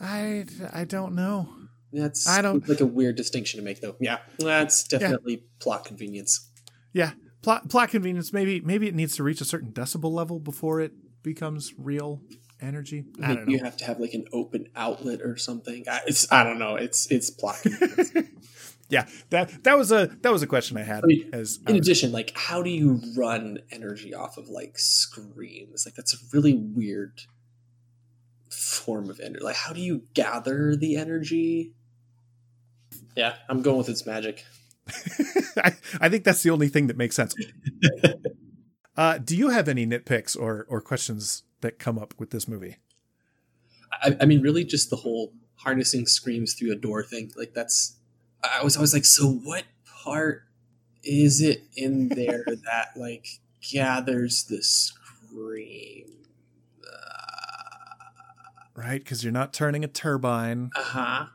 I 0.00 0.44
I 0.72 0.84
don't 0.84 1.14
know. 1.14 1.48
That's 1.92 2.26
I 2.28 2.42
don't- 2.42 2.68
like 2.68 2.80
a 2.80 2.86
weird 2.86 3.16
distinction 3.16 3.60
to 3.60 3.64
make, 3.64 3.80
though. 3.80 3.96
Yeah, 4.00 4.18
that's 4.38 4.84
definitely 4.84 5.44
plot 5.60 5.84
convenience. 5.84 6.50
Yeah, 6.92 7.12
plot 7.42 7.68
plot 7.68 7.90
convenience. 7.90 8.32
Maybe 8.32 8.60
maybe 8.60 8.88
it 8.88 8.94
needs 8.94 9.16
to 9.16 9.22
reach 9.22 9.40
a 9.40 9.44
certain 9.44 9.72
decibel 9.72 10.10
level 10.12 10.40
before 10.40 10.80
it 10.80 10.92
becomes 11.22 11.72
real 11.78 12.20
energy. 12.60 13.04
I 13.22 13.28
Maybe 13.28 13.34
don't 13.36 13.46
know. 13.46 13.52
You 13.52 13.64
have 13.64 13.76
to 13.78 13.84
have 13.84 14.00
like 14.00 14.14
an 14.14 14.26
open 14.32 14.68
outlet 14.74 15.20
or 15.22 15.36
something. 15.36 15.84
I, 15.88 16.00
it's 16.06 16.30
I 16.32 16.42
don't 16.42 16.58
know. 16.58 16.76
It's 16.76 17.10
it's 17.10 17.30
plot 17.30 17.56
convenience. 17.62 18.12
yeah, 18.88 19.06
that 19.30 19.62
that 19.64 19.78
was 19.78 19.92
a 19.92 20.06
that 20.22 20.32
was 20.32 20.42
a 20.42 20.46
question 20.48 20.76
I 20.76 20.82
had. 20.82 21.04
I 21.04 21.06
mean, 21.06 21.30
as 21.32 21.60
In 21.66 21.76
addition, 21.76 22.10
like 22.10 22.32
how 22.36 22.62
do 22.62 22.70
you 22.70 23.00
run 23.16 23.58
energy 23.70 24.14
off 24.14 24.36
of 24.36 24.48
like 24.48 24.78
screams? 24.78 25.86
Like 25.86 25.94
that's 25.94 26.14
a 26.14 26.18
really 26.32 26.54
weird 26.54 27.22
form 28.74 29.10
of 29.10 29.20
energy. 29.20 29.44
Like 29.44 29.56
how 29.56 29.72
do 29.72 29.80
you 29.80 30.02
gather 30.14 30.76
the 30.76 30.96
energy? 30.96 31.72
Yeah, 33.16 33.34
I'm 33.48 33.62
going 33.62 33.78
with 33.78 33.88
its 33.88 34.06
magic. 34.06 34.44
I, 35.56 35.76
I 36.00 36.08
think 36.08 36.24
that's 36.24 36.42
the 36.42 36.50
only 36.50 36.68
thing 36.68 36.88
that 36.88 36.96
makes 36.96 37.16
sense. 37.16 37.34
uh, 38.96 39.18
do 39.18 39.36
you 39.36 39.50
have 39.50 39.68
any 39.68 39.86
nitpicks 39.86 40.38
or 40.38 40.66
or 40.68 40.80
questions 40.80 41.44
that 41.60 41.78
come 41.78 41.98
up 41.98 42.14
with 42.18 42.30
this 42.30 42.46
movie? 42.46 42.76
I, 44.02 44.16
I 44.20 44.24
mean, 44.26 44.42
really, 44.42 44.64
just 44.64 44.90
the 44.90 44.96
whole 44.96 45.32
harnessing 45.56 46.06
screams 46.06 46.54
through 46.54 46.72
a 46.72 46.76
door 46.76 47.02
thing. 47.02 47.32
Like 47.36 47.54
that's. 47.54 47.96
I 48.42 48.62
was 48.62 48.76
always 48.76 48.92
like, 48.92 49.06
so 49.06 49.26
what 49.26 49.64
part 50.04 50.42
is 51.02 51.40
it 51.40 51.62
in 51.76 52.08
there 52.08 52.44
that 52.46 52.88
like 52.96 53.26
gathers 53.72 54.44
the 54.44 54.62
scream? 54.62 56.23
Right, 58.76 59.02
because 59.02 59.22
you're 59.22 59.32
not 59.32 59.52
turning 59.52 59.84
a 59.84 59.88
turbine. 59.88 60.70
Uh 60.74 60.82
huh. 60.82 61.26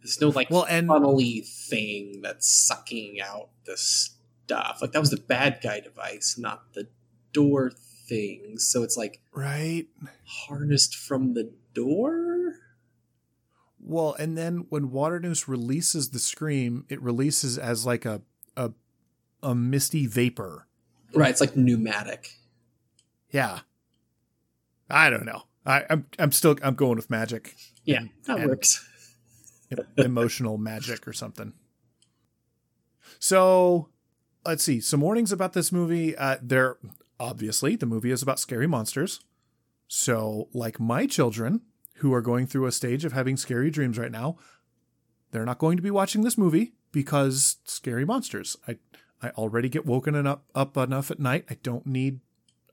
There's 0.00 0.20
no 0.20 0.28
like 0.28 0.50
Well, 0.50 0.66
and 0.68 0.88
funnely 0.88 1.40
thing 1.40 2.20
that's 2.22 2.48
sucking 2.48 3.20
out 3.20 3.48
the 3.64 3.76
stuff. 3.76 4.78
Like 4.80 4.92
that 4.92 5.00
was 5.00 5.10
the 5.10 5.16
bad 5.16 5.60
guy 5.62 5.80
device, 5.80 6.36
not 6.38 6.74
the 6.74 6.88
door 7.32 7.72
thing. 8.08 8.58
So 8.58 8.82
it's 8.82 8.96
like 8.96 9.20
right. 9.32 9.86
harnessed 10.24 10.94
from 10.94 11.34
the 11.34 11.52
door. 11.74 12.54
Well, 13.80 14.14
and 14.18 14.36
then 14.36 14.66
when 14.68 14.90
Waternoose 14.90 15.48
releases 15.48 16.10
the 16.10 16.18
scream, 16.18 16.84
it 16.88 17.00
releases 17.00 17.56
as 17.58 17.86
like 17.86 18.04
a 18.04 18.22
a 18.56 18.72
a 19.42 19.54
misty 19.54 20.06
vapor. 20.06 20.66
Right. 21.14 21.30
It's 21.30 21.40
like 21.40 21.56
pneumatic. 21.56 22.30
Yeah. 23.30 23.60
I 24.90 25.10
don't 25.10 25.24
know. 25.24 25.42
I, 25.66 25.84
I'm 25.90 26.06
I'm 26.18 26.32
still 26.32 26.56
I'm 26.62 26.74
going 26.74 26.96
with 26.96 27.10
magic, 27.10 27.54
Yeah, 27.84 28.02
that 28.26 28.38
and- 28.38 28.48
works. 28.50 28.88
emotional 29.98 30.58
magic 30.72 31.06
or 31.08 31.12
something. 31.12 31.52
So, 33.18 33.88
let's 34.44 34.62
see. 34.64 34.80
Some 34.80 35.00
warnings 35.00 35.32
about 35.32 35.52
this 35.52 35.72
movie. 35.72 36.16
Uh, 36.16 36.36
they're 36.42 36.76
obviously 37.18 37.76
the 37.76 37.86
movie 37.86 38.10
is 38.10 38.22
about 38.22 38.38
scary 38.38 38.66
monsters. 38.66 39.20
So, 39.88 40.48
like 40.52 40.78
my 40.80 41.06
children 41.06 41.62
who 41.96 42.12
are 42.12 42.20
going 42.20 42.46
through 42.46 42.66
a 42.66 42.72
stage 42.72 43.04
of 43.04 43.12
having 43.12 43.36
scary 43.36 43.70
dreams 43.70 43.98
right 43.98 44.10
now, 44.12 44.36
they're 45.30 45.44
not 45.46 45.58
going 45.58 45.76
to 45.76 45.82
be 45.82 45.90
watching 45.90 46.22
this 46.22 46.36
movie 46.36 46.74
because 46.92 47.56
scary 47.64 48.04
monsters. 48.04 48.56
I 48.68 48.76
I 49.22 49.30
already 49.30 49.68
get 49.68 49.86
woken 49.86 50.14
up 50.26 50.44
up 50.54 50.76
enough 50.76 51.10
at 51.10 51.18
night. 51.20 51.44
I 51.48 51.56
don't 51.62 51.86
need 51.86 52.20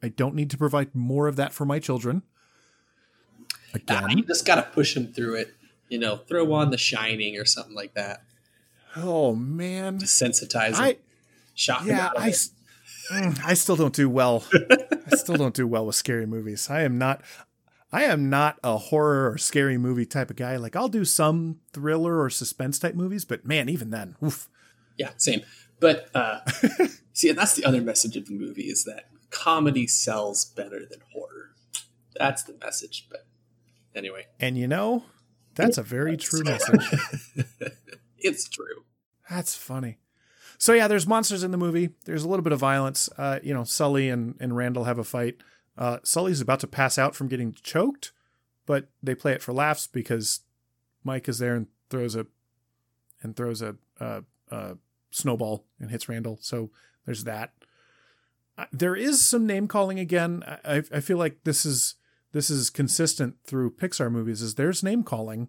I 0.02 0.10
don't 0.10 0.36
need 0.36 0.50
to 0.50 0.58
provide 0.58 0.94
more 0.94 1.28
of 1.28 1.38
that 1.38 1.54
for 1.54 1.66
my 1.66 1.80
children. 1.80 2.24
Nah, 3.90 4.06
Again, 4.06 4.18
you 4.18 4.24
just 4.26 4.46
gotta 4.46 4.64
push 4.64 4.96
him 4.96 5.14
through 5.14 5.36
it. 5.36 5.54
You 5.90 6.00
know, 6.00 6.18
throw 6.18 6.52
on 6.54 6.72
The 6.72 6.78
Shining 6.78 7.38
or 7.38 7.46
something 7.46 7.76
like 7.76 7.94
that. 7.94 8.24
oh 8.96 9.36
man, 9.36 10.00
Desensitize 10.00 10.80
him. 10.80 10.98
Shock 11.56 11.82
him 11.82 11.88
yeah 11.90 12.10
I 12.18 12.30
it. 12.30 12.48
mm, 13.12 13.40
I 13.46 13.54
still 13.54 13.76
don't 13.76 13.94
do 13.94 14.10
well. 14.10 14.44
I 15.12 15.16
still 15.16 15.36
don't 15.36 15.54
do 15.54 15.68
well 15.68 15.86
with 15.86 15.96
scary 15.96 16.26
movies. 16.26 16.70
I 16.70 16.82
am 16.82 16.98
not 16.98 17.22
I 17.92 18.04
am 18.06 18.28
not 18.30 18.58
a 18.64 18.78
horror 18.78 19.32
or 19.32 19.38
scary 19.38 19.78
movie 19.78 20.06
type 20.08 20.32
of 20.32 20.36
guy. 20.36 20.56
Like 20.58 20.76
I'll 20.76 20.88
do 20.88 21.06
some 21.06 21.60
thriller 21.74 22.20
or 22.22 22.30
suspense 22.32 22.80
type 22.80 22.96
movies, 22.96 23.24
but 23.26 23.46
man, 23.46 23.70
even 23.70 23.92
then, 23.92 24.16
oof. 24.24 24.50
Yeah, 24.98 25.12
same. 25.18 25.42
But 25.80 26.10
uh, 26.16 26.40
see, 27.14 27.30
and 27.30 27.38
that's 27.38 27.56
the 27.56 27.66
other 27.66 27.82
message 27.82 28.16
of 28.18 28.26
the 28.28 28.34
movie 28.34 28.64
is 28.64 28.84
that 28.86 29.10
comedy 29.30 29.86
sells 29.86 30.46
better 30.46 30.80
than 30.90 31.02
horror. 31.14 31.52
That's 32.16 32.44
the 32.44 32.56
message. 32.64 33.08
But 33.12 33.26
anyway, 33.96 34.28
And 34.40 34.58
you 34.58 34.68
know, 34.68 35.04
that's 35.56 35.78
a 35.78 35.84
very 35.84 36.18
true 36.18 36.44
message. 36.44 36.86
it's 38.18 38.48
true. 38.50 38.86
That's 39.30 39.56
funny. 39.56 40.00
So 40.58 40.74
yeah, 40.74 40.88
there's 40.88 41.08
monsters 41.08 41.44
in 41.44 41.52
the 41.52 41.58
movie. 41.58 41.90
There's 42.06 42.24
a 42.24 42.30
little 42.30 42.44
bit 42.44 42.54
of 42.54 42.60
violence. 42.60 43.10
Uh, 43.18 43.40
you 43.44 43.54
know, 43.54 43.64
Sully 43.64 44.10
and, 44.10 44.36
and 44.40 44.56
Randall 44.56 44.86
have 44.86 45.00
a 45.00 45.04
fight. 45.04 45.38
Uh, 45.78 45.98
Sully's 46.04 46.42
about 46.42 46.60
to 46.62 46.68
pass 46.68 46.98
out 46.98 47.16
from 47.16 47.28
getting 47.28 47.54
choked, 47.54 48.12
but 48.66 48.90
they 49.02 49.16
play 49.16 49.34
it 49.34 49.42
for 49.42 49.54
laughs 49.54 49.88
because 49.88 50.42
Mike 51.04 51.28
is 51.28 51.40
there 51.40 51.56
and 51.56 51.68
throws 51.90 52.16
a 52.16 52.28
and 53.22 53.36
throws 53.36 53.62
a, 53.62 53.76
snowball 55.12 55.66
and 55.80 55.92
hits 55.92 56.10
Randall. 56.10 56.38
So 56.42 56.70
there's 57.06 57.24
that. 57.24 57.54
Uh, 58.58 58.66
there 58.72 58.96
is 58.96 59.24
some 59.24 59.48
name 59.48 59.68
calling 59.68 60.00
again. 60.00 60.44
I, 60.64 60.84
I 60.92 61.00
feel 61.00 61.18
like 61.18 61.44
this 61.44 61.66
is 61.66 61.96
this 62.34 62.50
is 62.50 62.70
consistent 62.70 63.38
through 63.46 63.76
Pixar 63.76 64.12
movies. 64.12 64.42
Is 64.42 64.56
there's 64.56 64.84
name 64.84 65.04
calling. 65.04 65.48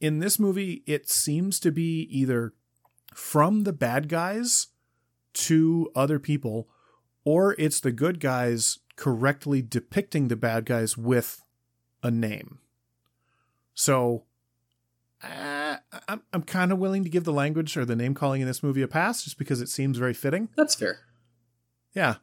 In 0.00 0.18
this 0.18 0.38
movie, 0.38 0.82
it 0.86 1.08
seems 1.08 1.60
to 1.60 1.70
be 1.70 2.08
either 2.10 2.54
from 3.14 3.62
the 3.62 3.72
bad 3.72 4.08
guys 4.08 4.68
to 5.34 5.90
other 5.94 6.18
people, 6.18 6.68
or 7.24 7.54
it's 7.58 7.78
the 7.78 7.92
good 7.92 8.18
guys 8.18 8.78
correctly 8.96 9.62
depicting 9.62 10.28
the 10.28 10.36
bad 10.36 10.64
guys 10.64 10.96
with 10.96 11.44
a 12.02 12.10
name. 12.10 12.58
So 13.74 14.24
uh, 15.22 15.76
I'm, 16.08 16.22
I'm 16.32 16.42
kind 16.42 16.72
of 16.72 16.78
willing 16.78 17.04
to 17.04 17.10
give 17.10 17.24
the 17.24 17.32
language 17.32 17.76
or 17.76 17.84
the 17.84 17.96
name 17.96 18.14
calling 18.14 18.40
in 18.40 18.46
this 18.46 18.62
movie 18.62 18.82
a 18.82 18.88
pass 18.88 19.24
just 19.24 19.38
because 19.38 19.60
it 19.60 19.68
seems 19.68 19.98
very 19.98 20.14
fitting. 20.14 20.48
That's 20.56 20.74
fair. 20.74 21.00
Yeah. 21.94 22.16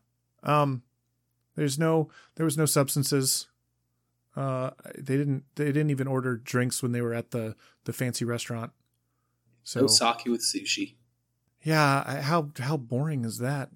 Um 0.44 0.84
there's 1.56 1.78
no 1.78 2.10
there 2.36 2.46
was 2.46 2.58
no 2.58 2.66
substances. 2.66 3.49
Uh 4.40 4.72
they 4.98 5.18
didn't 5.18 5.44
they 5.56 5.66
didn't 5.66 5.90
even 5.90 6.08
order 6.08 6.38
drinks 6.38 6.82
when 6.82 6.92
they 6.94 7.02
were 7.02 7.14
at 7.14 7.32
the 7.32 7.56
the 7.84 7.92
fancy 7.94 8.24
restaurant. 8.26 8.72
So 9.64 9.82
No 9.82 9.88
sake 9.88 10.26
with 10.26 10.42
sushi. 10.42 10.96
yeah, 11.64 12.04
I- 12.06 12.22
how 12.22 12.52
how 12.60 12.78
boring 12.78 13.26
is 13.26 13.40
that? 13.40 13.70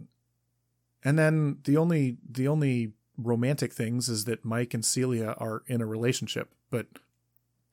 And 1.04 1.20
then 1.20 1.58
the 1.66 1.76
only 1.78 2.18
the 2.30 2.48
only 2.48 2.94
romantic 3.18 3.74
things 3.74 4.08
is 4.10 4.24
that 4.26 4.46
Mike 4.46 4.74
and 4.74 4.86
Celia 4.86 5.36
are 5.38 5.64
in 5.68 5.82
a 5.82 5.86
relationship, 5.86 6.54
but 6.72 6.88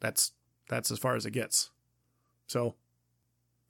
that's 0.01 0.33
that's 0.69 0.91
as 0.91 0.99
far 0.99 1.15
as 1.15 1.25
it 1.27 1.31
gets. 1.31 1.71
So 2.49 2.75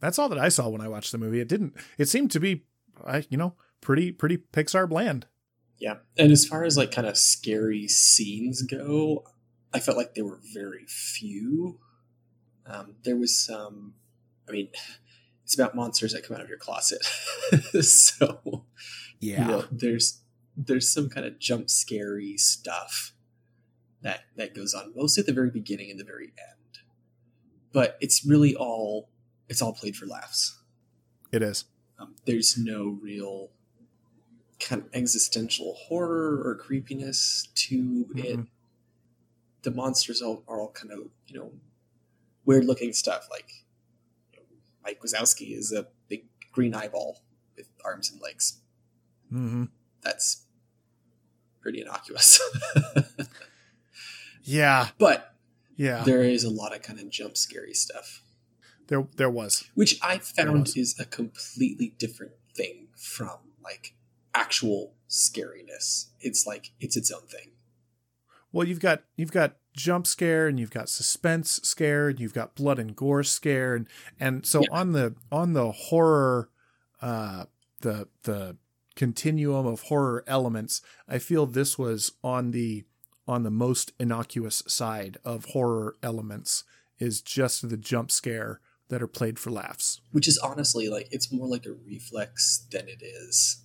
that's 0.00 0.18
all 0.18 0.30
that 0.30 0.38
I 0.38 0.48
saw 0.48 0.68
when 0.70 0.80
I 0.80 0.88
watched 0.88 1.12
the 1.12 1.18
movie. 1.18 1.40
It 1.40 1.48
didn't 1.48 1.74
it 1.98 2.08
seemed 2.08 2.30
to 2.30 2.40
be 2.40 2.64
I 3.06 3.24
you 3.28 3.36
know, 3.36 3.54
pretty 3.82 4.12
pretty 4.12 4.38
Pixar 4.38 4.88
bland. 4.88 5.26
Yeah. 5.80 5.96
And 6.18 6.30
as 6.30 6.44
far 6.44 6.64
as 6.64 6.76
like 6.76 6.92
kind 6.92 7.06
of 7.06 7.16
scary 7.16 7.88
scenes 7.88 8.62
go, 8.62 9.24
I 9.72 9.80
felt 9.80 9.96
like 9.96 10.14
there 10.14 10.26
were 10.26 10.40
very 10.52 10.84
few. 10.86 11.80
Um, 12.66 12.96
there 13.02 13.16
was 13.16 13.34
some, 13.34 13.94
I 14.48 14.52
mean, 14.52 14.68
it's 15.44 15.54
about 15.54 15.74
monsters 15.74 16.12
that 16.12 16.22
come 16.22 16.36
out 16.36 16.42
of 16.42 16.48
your 16.48 16.58
closet. 16.58 17.02
so, 17.82 18.64
you 19.18 19.38
know, 19.38 19.64
there's 19.72 20.20
there's 20.56 20.92
some 20.92 21.08
kind 21.08 21.26
of 21.26 21.38
jump 21.38 21.70
scary 21.70 22.36
stuff 22.36 23.12
that 24.02 24.20
that 24.36 24.54
goes 24.54 24.74
on 24.74 24.92
mostly 24.94 25.22
at 25.22 25.26
the 25.26 25.32
very 25.32 25.50
beginning 25.50 25.90
and 25.90 25.98
the 25.98 26.04
very 26.04 26.26
end. 26.26 26.78
But 27.72 27.96
it's 28.00 28.24
really 28.24 28.54
all 28.54 29.08
it's 29.48 29.62
all 29.62 29.72
played 29.72 29.96
for 29.96 30.06
laughs. 30.06 30.58
It 31.32 31.42
is. 31.42 31.64
Um, 31.98 32.16
there's 32.26 32.56
no 32.58 32.98
real 33.02 33.50
kind 34.61 34.82
of 34.82 34.88
existential 34.92 35.74
horror 35.74 36.42
or 36.44 36.54
creepiness 36.54 37.48
to 37.54 38.06
mm-hmm. 38.14 38.18
it. 38.18 38.40
The 39.62 39.70
monsters 39.70 40.22
all, 40.22 40.42
are 40.48 40.61
all 40.61 40.70
kind 40.70 40.92
of 40.92 41.08
you 41.26 41.38
know 41.38 41.52
weird 42.44 42.64
looking 42.64 42.92
stuff. 42.92 43.26
Like 43.30 43.50
you 44.32 44.38
know, 44.38 44.44
Mike 44.84 45.00
Wazowski 45.02 45.56
is 45.56 45.72
a 45.72 45.88
big 46.08 46.26
green 46.52 46.74
eyeball 46.74 47.22
with 47.56 47.68
arms 47.84 48.11
and 48.11 48.20
legs. 48.20 48.61
Mm-hmm. 49.32 49.64
That's 50.02 50.46
pretty 51.61 51.82
innocuous. 51.82 52.40
yeah, 54.42 54.88
but 54.98 55.34
yeah, 55.76 56.02
there 56.04 56.22
is 56.22 56.44
a 56.44 56.50
lot 56.50 56.74
of 56.74 56.82
kind 56.82 56.98
of 56.98 57.11
jump 57.11 57.36
scary 57.36 57.74
stuff. 57.74 58.22
There, 58.88 59.06
there 59.16 59.30
was, 59.30 59.70
which 59.74 60.00
I 60.02 60.18
found 60.18 60.72
is 60.74 60.98
a 60.98 61.04
completely 61.04 61.94
different 61.96 62.32
thing 62.56 62.88
from 62.96 63.38
like 63.62 63.94
actual 64.34 64.94
scariness. 65.08 66.10
It's 66.20 66.46
like 66.46 66.72
it's 66.80 66.96
its 66.96 67.10
own 67.10 67.26
thing. 67.26 67.52
Well, 68.52 68.66
you've 68.66 68.80
got 68.80 69.02
you've 69.16 69.32
got 69.32 69.56
jump 69.74 70.06
scare 70.06 70.46
and 70.46 70.58
you've 70.58 70.70
got 70.70 70.88
suspense 70.88 71.60
scare 71.62 72.08
and 72.08 72.20
you've 72.20 72.34
got 72.34 72.54
blood 72.54 72.78
and 72.78 72.96
gore 72.96 73.22
scare 73.22 73.74
and 73.74 73.86
and 74.18 74.44
so 74.44 74.60
yeah. 74.60 74.66
on 74.72 74.92
the 74.92 75.14
on 75.30 75.52
the 75.52 75.70
horror 75.70 76.48
uh 77.00 77.44
the 77.80 78.08
the 78.24 78.56
continuum 78.96 79.66
of 79.66 79.82
horror 79.82 80.24
elements 80.26 80.82
i 81.08 81.18
feel 81.18 81.46
this 81.46 81.78
was 81.78 82.12
on 82.24 82.50
the 82.50 82.84
on 83.28 83.44
the 83.44 83.50
most 83.50 83.92
innocuous 83.98 84.62
side 84.66 85.18
of 85.24 85.46
horror 85.46 85.96
elements 86.02 86.64
is 86.98 87.22
just 87.22 87.70
the 87.70 87.76
jump 87.76 88.10
scare 88.10 88.60
that 88.88 89.00
are 89.00 89.06
played 89.06 89.38
for 89.38 89.50
laughs 89.50 90.00
which 90.10 90.26
is 90.26 90.36
honestly 90.38 90.88
like 90.88 91.06
it's 91.12 91.32
more 91.32 91.46
like 91.46 91.64
a 91.64 91.72
reflex 91.72 92.66
than 92.72 92.88
it 92.88 93.02
is 93.02 93.62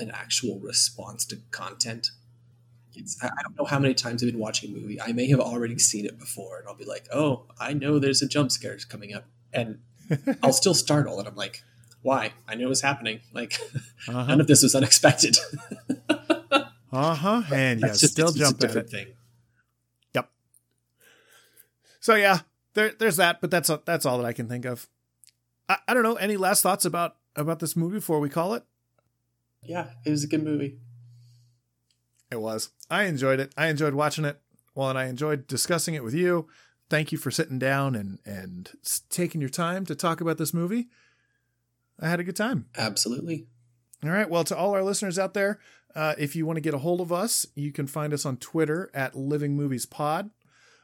an 0.00 0.10
actual 0.10 0.58
response 0.58 1.24
to 1.26 1.36
content 1.50 2.10
it's, 2.94 3.22
I 3.22 3.28
don't 3.42 3.58
know 3.58 3.64
how 3.64 3.78
many 3.78 3.94
times 3.94 4.22
I've 4.22 4.30
been 4.30 4.40
watching 4.40 4.74
a 4.74 4.78
movie. 4.78 5.00
I 5.00 5.12
may 5.12 5.28
have 5.28 5.40
already 5.40 5.78
seen 5.78 6.06
it 6.06 6.18
before, 6.18 6.58
and 6.58 6.68
I'll 6.68 6.74
be 6.74 6.84
like, 6.84 7.06
"Oh, 7.12 7.46
I 7.58 7.72
know 7.72 7.98
there's 7.98 8.22
a 8.22 8.28
jump 8.28 8.50
scare 8.50 8.76
coming 8.88 9.14
up," 9.14 9.26
and 9.52 9.78
I'll 10.42 10.52
still 10.52 10.74
startle, 10.74 11.18
and 11.18 11.28
I'm 11.28 11.36
like, 11.36 11.62
"Why? 12.02 12.32
I 12.48 12.56
know 12.56 12.70
it's 12.70 12.80
happening. 12.80 13.20
Like, 13.32 13.58
uh-huh. 14.08 14.24
none 14.26 14.40
of 14.40 14.46
this 14.46 14.62
was 14.62 14.74
unexpected." 14.74 15.38
uh 16.92 17.14
huh. 17.14 17.42
And 17.52 17.80
yeah, 17.80 17.92
still 17.92 18.28
it's, 18.28 18.38
jump 18.38 18.56
it's 18.56 18.64
a 18.64 18.66
different 18.66 18.90
thing. 18.90 19.06
Yep. 20.14 20.30
So 22.00 22.16
yeah, 22.16 22.40
there, 22.74 22.92
there's 22.98 23.16
that, 23.16 23.40
but 23.40 23.50
that's 23.50 23.70
a, 23.70 23.80
that's 23.84 24.04
all 24.04 24.18
that 24.18 24.26
I 24.26 24.32
can 24.32 24.48
think 24.48 24.64
of. 24.64 24.88
I, 25.68 25.78
I 25.86 25.94
don't 25.94 26.02
know. 26.02 26.16
Any 26.16 26.36
last 26.36 26.62
thoughts 26.62 26.84
about 26.84 27.16
about 27.36 27.60
this 27.60 27.76
movie 27.76 27.96
before 27.98 28.18
we 28.18 28.28
call 28.28 28.54
it? 28.54 28.64
Yeah, 29.62 29.88
it 30.04 30.10
was 30.10 30.24
a 30.24 30.28
good 30.28 30.42
movie. 30.42 30.78
It 32.30 32.40
was. 32.40 32.70
I 32.88 33.04
enjoyed 33.04 33.40
it. 33.40 33.52
I 33.56 33.68
enjoyed 33.68 33.94
watching 33.94 34.24
it. 34.24 34.40
Well, 34.74 34.88
and 34.88 34.98
I 34.98 35.06
enjoyed 35.06 35.46
discussing 35.46 35.94
it 35.94 36.04
with 36.04 36.14
you. 36.14 36.48
Thank 36.88 37.12
you 37.12 37.18
for 37.18 37.30
sitting 37.30 37.58
down 37.58 37.94
and 37.94 38.18
and 38.24 38.70
taking 39.10 39.40
your 39.40 39.50
time 39.50 39.84
to 39.86 39.94
talk 39.94 40.20
about 40.20 40.38
this 40.38 40.54
movie. 40.54 40.88
I 42.00 42.08
had 42.08 42.20
a 42.20 42.24
good 42.24 42.36
time. 42.36 42.66
Absolutely. 42.76 43.46
All 44.02 44.10
right. 44.10 44.30
Well, 44.30 44.44
to 44.44 44.56
all 44.56 44.72
our 44.74 44.82
listeners 44.82 45.18
out 45.18 45.34
there, 45.34 45.60
uh, 45.94 46.14
if 46.18 46.34
you 46.34 46.46
want 46.46 46.56
to 46.56 46.62
get 46.62 46.74
a 46.74 46.78
hold 46.78 47.00
of 47.00 47.12
us, 47.12 47.46
you 47.54 47.72
can 47.72 47.86
find 47.86 48.14
us 48.14 48.24
on 48.24 48.38
Twitter 48.38 48.90
at 48.94 49.14
Living 49.14 49.54
Movies 49.54 49.86
Pod. 49.86 50.30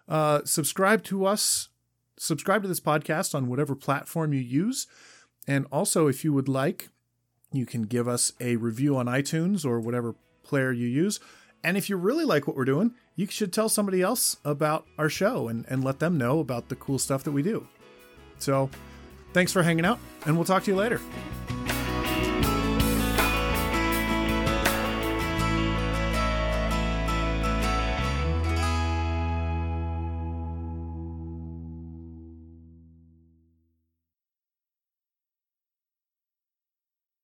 Uh, 0.09 0.43
subscribe 0.45 1.03
to 1.05 1.25
us. 1.25 1.69
Subscribe 2.19 2.63
to 2.63 2.69
this 2.69 2.81
podcast 2.81 3.35
on 3.35 3.49
whatever 3.49 3.75
platform 3.75 4.33
you 4.33 4.41
use. 4.41 4.87
And 5.47 5.67
also, 5.71 6.09
if 6.09 6.25
you 6.25 6.33
would 6.33 6.49
like, 6.49 6.89
you 7.57 7.67
can 7.67 7.83
give 7.83 8.07
us 8.07 8.33
a 8.41 8.57
review 8.57 8.97
on 8.97 9.07
iTunes 9.07 9.65
or 9.65 9.81
whatever 9.81 10.15
player 10.43 10.73
you 10.73 10.87
use. 10.87 11.19
And 11.65 11.77
if 11.77 11.91
you 11.91 11.97
really 11.97 12.25
like 12.25 12.47
what 12.47 12.57
we're 12.57 12.65
doing, 12.65 12.95
you 13.17 13.27
should 13.27 13.53
tell 13.53 13.69
somebody 13.69 14.03
else 14.03 14.37
about 14.45 14.87
our 14.99 15.09
show 15.09 15.49
and, 15.49 15.65
and 15.69 15.83
let 15.83 15.99
them 15.99 16.17
know 16.17 16.39
about 16.39 16.69
the 16.69 16.77
cool 16.77 16.99
stuff 16.99 17.25
that 17.25 17.33
we 17.33 17.43
do. 17.43 17.67
So 18.39 18.71
thanks 19.33 19.53
for 19.53 19.63
hanging 19.63 19.85
out, 19.85 19.99
and 20.27 20.37
we'll 20.37 20.45
talk 20.45 20.65
to 20.65 20.71
you 20.71 20.77
later. 20.77 21.01